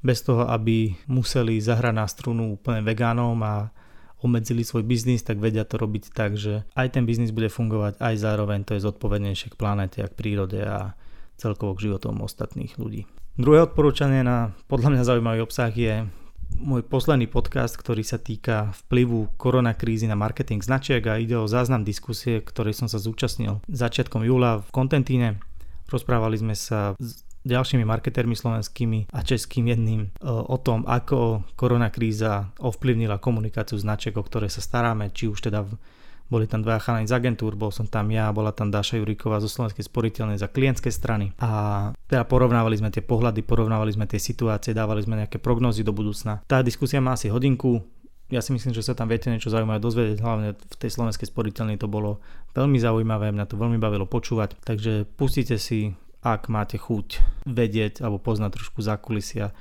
bez 0.00 0.24
toho, 0.24 0.48
aby 0.48 0.96
museli 1.08 1.60
zahrať 1.60 1.94
na 1.96 2.06
strunu 2.08 2.56
úplne 2.56 2.80
vegánom 2.80 3.36
a 3.44 3.72
obmedzili 4.20 4.64
svoj 4.64 4.84
biznis, 4.84 5.24
tak 5.24 5.40
vedia 5.40 5.64
to 5.64 5.80
robiť 5.80 6.12
tak, 6.12 6.36
že 6.36 6.64
aj 6.76 6.96
ten 6.96 7.04
biznis 7.08 7.32
bude 7.32 7.48
fungovať, 7.48 8.00
aj 8.00 8.14
zároveň 8.20 8.64
to 8.68 8.76
je 8.76 8.84
zodpovednejšie 8.84 9.52
k 9.52 9.58
planete 9.58 9.98
a 10.04 10.10
k 10.10 10.16
prírode 10.16 10.60
a 10.60 10.94
celkovo 11.40 11.72
k 11.72 11.88
životom 11.88 12.20
ostatných 12.20 12.76
ľudí. 12.76 13.08
Druhé 13.40 13.64
odporúčanie 13.64 14.20
na 14.20 14.52
podľa 14.68 14.92
mňa 14.92 15.02
zaujímavý 15.08 15.40
obsah 15.40 15.72
je 15.72 16.04
môj 16.60 16.82
posledný 16.84 17.30
podcast, 17.30 17.78
ktorý 17.78 18.02
sa 18.04 18.18
týka 18.20 18.74
vplyvu 18.84 19.32
koronakrízy 19.38 20.10
na 20.10 20.18
marketing 20.18 20.60
značiek 20.60 21.00
a 21.06 21.16
ide 21.16 21.38
o 21.38 21.48
záznam 21.48 21.86
diskusie, 21.86 22.42
ktorej 22.42 22.76
som 22.76 22.90
sa 22.90 22.98
zúčastnil 23.00 23.62
začiatkom 23.70 24.26
júla 24.26 24.60
v 24.60 24.68
Kontentíne. 24.74 25.28
Rozprávali 25.88 26.36
sme 26.36 26.58
sa 26.58 26.98
s 26.98 27.24
ďalšími 27.44 27.84
marketermi 27.84 28.36
slovenskými 28.36 29.12
a 29.12 29.20
českým 29.24 29.72
jedným 29.72 30.02
e, 30.06 30.08
o 30.28 30.56
tom, 30.60 30.84
ako 30.84 31.48
koronakríza 31.56 32.52
ovplyvnila 32.60 33.16
komunikáciu 33.16 33.80
značiek, 33.80 34.12
o 34.16 34.24
ktoré 34.24 34.52
sa 34.52 34.60
staráme, 34.60 35.08
či 35.12 35.28
už 35.28 35.48
teda 35.48 35.64
boli 36.30 36.46
tam 36.46 36.62
dva 36.62 36.78
chalani 36.78 37.10
z 37.10 37.16
agentúr, 37.18 37.58
bol 37.58 37.74
som 37.74 37.90
tam 37.90 38.06
ja, 38.14 38.30
bola 38.30 38.54
tam 38.54 38.70
Dáša 38.70 39.02
Juríková 39.02 39.42
zo 39.42 39.50
Slovenskej 39.50 39.82
sporiteľnej 39.82 40.38
za 40.38 40.46
klientské 40.46 40.94
strany. 40.94 41.34
A 41.42 41.90
teda 42.06 42.22
porovnávali 42.22 42.78
sme 42.78 42.94
tie 42.94 43.02
pohľady, 43.02 43.42
porovnávali 43.42 43.90
sme 43.90 44.06
tie 44.06 44.22
situácie, 44.22 44.70
dávali 44.70 45.02
sme 45.02 45.18
nejaké 45.18 45.42
prognozy 45.42 45.82
do 45.82 45.90
budúcna. 45.90 46.38
Tá 46.46 46.62
diskusia 46.62 47.02
má 47.02 47.18
asi 47.18 47.26
hodinku, 47.34 47.82
ja 48.30 48.38
si 48.38 48.54
myslím, 48.54 48.70
že 48.70 48.86
sa 48.86 48.94
tam 48.94 49.10
viete 49.10 49.26
niečo 49.26 49.50
zaujímavé 49.50 49.82
dozvedieť, 49.82 50.22
hlavne 50.22 50.54
v 50.54 50.76
tej 50.78 50.90
slovenskej 50.94 51.26
sporiteľnej 51.26 51.82
to 51.82 51.90
bolo 51.90 52.22
veľmi 52.54 52.78
zaujímavé, 52.78 53.34
mňa 53.34 53.50
to 53.50 53.58
veľmi 53.58 53.82
bavilo 53.82 54.06
počúvať, 54.06 54.54
takže 54.62 55.10
pustite 55.18 55.58
si 55.58 55.98
ak 56.20 56.52
máte 56.52 56.76
chuť 56.76 57.20
vedieť 57.48 58.04
alebo 58.04 58.20
poznať 58.20 58.60
trošku 58.60 58.80
zákulisia 58.84 59.52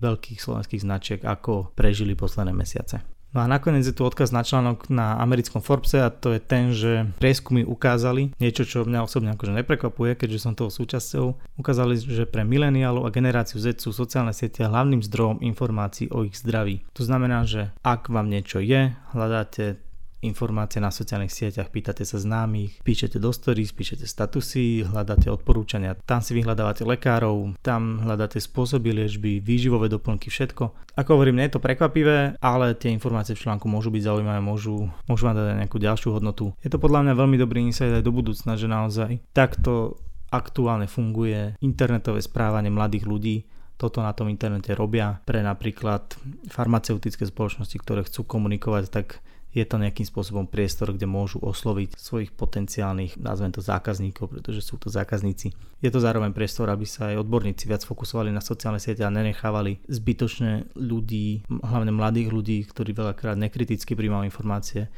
veľkých 0.00 0.40
slovenských 0.40 0.84
značiek, 0.84 1.20
ako 1.24 1.72
prežili 1.72 2.12
posledné 2.12 2.52
mesiace. 2.52 3.00
No 3.36 3.44
a 3.44 3.52
nakoniec 3.52 3.84
je 3.84 3.92
tu 3.92 4.00
odkaz 4.00 4.32
na 4.32 4.40
článok 4.40 4.88
na 4.88 5.20
americkom 5.20 5.60
Forbese 5.60 6.00
a 6.00 6.08
to 6.08 6.32
je 6.32 6.40
ten, 6.40 6.72
že 6.72 7.04
prieskumy 7.20 7.68
ukázali 7.68 8.32
niečo, 8.40 8.64
čo 8.64 8.88
mňa 8.88 9.04
osobne 9.04 9.36
akože 9.36 9.52
neprekvapuje, 9.60 10.16
keďže 10.16 10.40
som 10.40 10.56
toho 10.56 10.72
súčasťou. 10.72 11.60
Ukázali, 11.60 12.00
že 12.00 12.24
pre 12.24 12.48
mileniálov 12.48 13.04
a 13.04 13.12
generáciu 13.12 13.60
Z 13.60 13.84
sú 13.84 13.92
sociálne 13.92 14.32
siete 14.32 14.64
hlavným 14.64 15.04
zdrojom 15.04 15.44
informácií 15.44 16.08
o 16.16 16.24
ich 16.24 16.32
zdraví. 16.40 16.88
To 16.96 17.04
znamená, 17.04 17.44
že 17.44 17.76
ak 17.84 18.08
vám 18.08 18.32
niečo 18.32 18.56
je, 18.56 18.96
hľadáte 19.12 19.84
informácie 20.24 20.80
na 20.80 20.88
sociálnych 20.88 21.32
sieťach, 21.32 21.68
pýtate 21.68 22.06
sa 22.08 22.16
známych, 22.16 22.80
píšete 22.80 23.20
do 23.20 23.30
stories, 23.32 23.72
píšete 23.72 24.08
statusy, 24.08 24.88
hľadáte 24.88 25.28
odporúčania, 25.28 25.98
tam 26.08 26.24
si 26.24 26.32
vyhľadávate 26.32 26.86
lekárov, 26.88 27.56
tam 27.60 28.00
hľadáte 28.00 28.40
spôsoby 28.40 28.96
liečby, 28.96 29.44
výživové 29.44 29.92
doplnky, 29.92 30.32
všetko. 30.32 30.96
Ako 30.96 31.20
hovorím, 31.20 31.40
nie 31.40 31.46
je 31.48 31.60
to 31.60 31.64
prekvapivé, 31.64 32.40
ale 32.40 32.72
tie 32.78 32.88
informácie 32.88 33.36
v 33.36 33.42
článku 33.44 33.68
môžu 33.68 33.92
byť 33.92 34.02
zaujímavé, 34.08 34.40
môžu, 34.40 34.88
môžu 35.04 35.22
vám 35.28 35.36
dať 35.36 35.60
nejakú 35.60 35.76
ďalšiu 35.76 36.08
hodnotu. 36.16 36.56
Je 36.64 36.72
to 36.72 36.80
podľa 36.80 37.04
mňa 37.04 37.14
veľmi 37.14 37.36
dobrý 37.36 37.60
insight 37.60 37.92
aj 37.92 38.04
do 38.04 38.12
budúcna, 38.14 38.56
že 38.56 38.66
naozaj 38.70 39.20
takto 39.36 40.00
aktuálne 40.32 40.90
funguje 40.90 41.54
internetové 41.62 42.24
správanie 42.24 42.72
mladých 42.72 43.04
ľudí, 43.06 43.36
toto 43.76 44.00
na 44.00 44.16
tom 44.16 44.32
internete 44.32 44.72
robia 44.72 45.20
pre 45.28 45.44
napríklad 45.44 46.16
farmaceutické 46.48 47.28
spoločnosti, 47.28 47.76
ktoré 47.76 48.08
chcú 48.08 48.24
komunikovať, 48.24 48.84
tak 48.88 49.20
je 49.56 49.64
to 49.64 49.80
nejakým 49.80 50.04
spôsobom 50.04 50.44
priestor, 50.44 50.92
kde 50.92 51.08
môžu 51.08 51.40
osloviť 51.40 51.96
svojich 51.96 52.36
potenciálnych, 52.36 53.16
nazvem 53.16 53.48
to 53.56 53.64
zákazníkov, 53.64 54.28
pretože 54.28 54.60
sú 54.60 54.76
to 54.76 54.92
zákazníci. 54.92 55.56
Je 55.80 55.88
to 55.88 55.96
zároveň 55.96 56.36
priestor, 56.36 56.68
aby 56.68 56.84
sa 56.84 57.08
aj 57.08 57.24
odborníci 57.24 57.64
viac 57.64 57.80
fokusovali 57.80 58.28
na 58.28 58.44
sociálne 58.44 58.76
siete 58.76 59.00
a 59.00 59.08
nenechávali 59.08 59.80
zbytočne 59.88 60.76
ľudí, 60.76 61.48
hlavne 61.48 61.88
mladých 61.88 62.28
ľudí, 62.28 62.58
ktorí 62.68 62.92
veľakrát 62.92 63.40
nekriticky 63.40 63.96
príjmajú 63.96 64.28
informácie, 64.28 64.92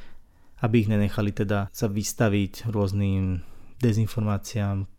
aby 0.58 0.82
ich 0.82 0.90
nenechali 0.90 1.30
teda 1.30 1.70
sa 1.70 1.86
vystaviť 1.86 2.66
rôznym 2.66 3.38
dezinformáciám, 3.78 4.90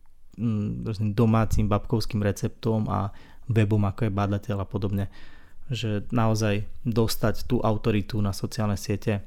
rôznym 0.88 1.12
domácim 1.12 1.68
babkovským 1.68 2.24
receptom 2.24 2.88
a 2.88 3.12
webom 3.52 3.84
ako 3.84 4.08
je 4.08 4.12
badateľ 4.16 4.64
a 4.64 4.68
podobne, 4.72 5.12
že 5.68 6.08
naozaj 6.16 6.64
dostať 6.88 7.44
tú 7.44 7.60
autoritu 7.60 8.24
na 8.24 8.32
sociálne 8.32 8.80
siete, 8.80 9.20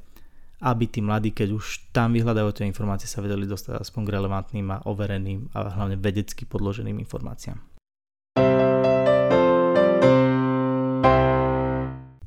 aby 0.63 0.87
tí 0.87 1.03
mladí, 1.03 1.35
keď 1.35 1.49
už 1.59 1.91
tam 1.91 2.15
vyhľadajú 2.15 2.55
tie 2.55 2.71
informácie, 2.71 3.11
sa 3.11 3.19
vedeli 3.19 3.51
dostať 3.51 3.83
aspoň 3.83 4.03
k 4.07 4.13
relevantným 4.15 4.67
a 4.71 4.83
overeným 4.87 5.51
a 5.59 5.75
hlavne 5.75 5.99
vedecky 5.99 6.47
podloženým 6.47 7.03
informáciám. 7.03 7.59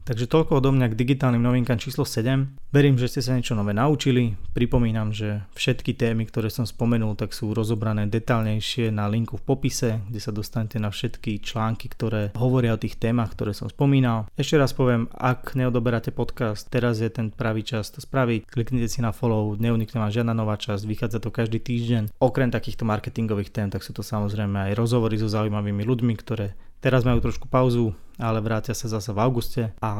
Takže 0.05 0.29
toľko 0.29 0.61
odo 0.61 0.69
mňa 0.69 0.93
k 0.93 0.99
digitálnym 1.01 1.41
novinkám 1.41 1.81
číslo 1.81 2.05
7. 2.05 2.61
Verím, 2.69 2.93
že 2.93 3.09
ste 3.09 3.25
sa 3.25 3.33
niečo 3.33 3.57
nové 3.57 3.73
naučili. 3.73 4.37
Pripomínam, 4.53 5.09
že 5.09 5.41
všetky 5.57 5.97
témy, 5.97 6.29
ktoré 6.29 6.53
som 6.53 6.61
spomenul, 6.61 7.17
tak 7.17 7.33
sú 7.33 7.57
rozobrané 7.57 8.05
detálnejšie 8.05 8.93
na 8.93 9.09
linku 9.09 9.41
v 9.41 9.49
popise, 9.49 10.05
kde 10.05 10.21
sa 10.21 10.29
dostanete 10.29 10.77
na 10.77 10.93
všetky 10.93 11.41
články, 11.41 11.89
ktoré 11.89 12.37
hovoria 12.37 12.77
o 12.77 12.81
tých 12.85 13.01
témach, 13.01 13.33
ktoré 13.33 13.57
som 13.57 13.65
spomínal. 13.65 14.29
Ešte 14.37 14.61
raz 14.61 14.77
poviem, 14.77 15.09
ak 15.09 15.57
neodoberáte 15.57 16.13
podcast, 16.13 16.69
teraz 16.69 17.01
je 17.01 17.09
ten 17.09 17.33
pravý 17.33 17.65
čas 17.65 17.89
to 17.89 17.97
spraviť. 17.97 18.45
Kliknite 18.45 18.85
si 18.85 19.01
na 19.01 19.09
follow, 19.09 19.57
neunikne 19.57 19.97
vám 19.97 20.13
žiadna 20.13 20.37
nová 20.37 20.53
časť, 20.53 20.85
vychádza 20.85 21.17
to 21.17 21.33
každý 21.33 21.57
týždeň. 21.57 22.13
Okrem 22.21 22.53
takýchto 22.53 22.85
marketingových 22.85 23.49
tém, 23.49 23.73
tak 23.73 23.81
sú 23.81 23.89
to 23.89 24.05
samozrejme 24.05 24.69
aj 24.69 24.77
rozhovory 24.77 25.17
so 25.17 25.25
zaujímavými 25.25 25.81
ľuďmi, 25.81 26.13
ktoré 26.21 26.53
Teraz 26.85 27.01
majú 27.01 27.17
trošku 27.17 27.49
pauzu, 27.49 27.97
ale 28.19 28.39
vrátia 28.39 28.75
sa 28.75 28.87
zase 28.87 29.11
v 29.11 29.19
auguste 29.19 29.63
a 29.79 29.91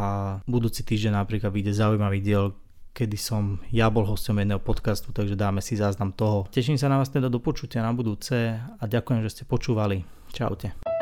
budúci 0.47 0.83
týždeň 0.83 1.19
napríklad 1.19 1.51
vyjde 1.51 1.73
zaujímavý 1.75 2.19
diel, 2.23 2.55
kedy 2.95 3.17
som 3.19 3.59
ja 3.75 3.91
bol 3.91 4.07
hostom 4.07 4.39
jedného 4.39 4.63
podcastu, 4.63 5.11
takže 5.11 5.35
dáme 5.35 5.59
si 5.59 5.75
záznam 5.75 6.15
toho. 6.15 6.47
Teším 6.47 6.79
sa 6.79 6.87
na 6.87 6.99
vás 6.99 7.11
teda 7.11 7.27
do 7.27 7.43
počutia 7.43 7.83
na 7.83 7.91
budúce 7.91 8.55
a 8.55 8.83
ďakujem, 8.87 9.19
že 9.27 9.41
ste 9.41 9.43
počúvali. 9.43 10.07
Čaute. 10.31 10.94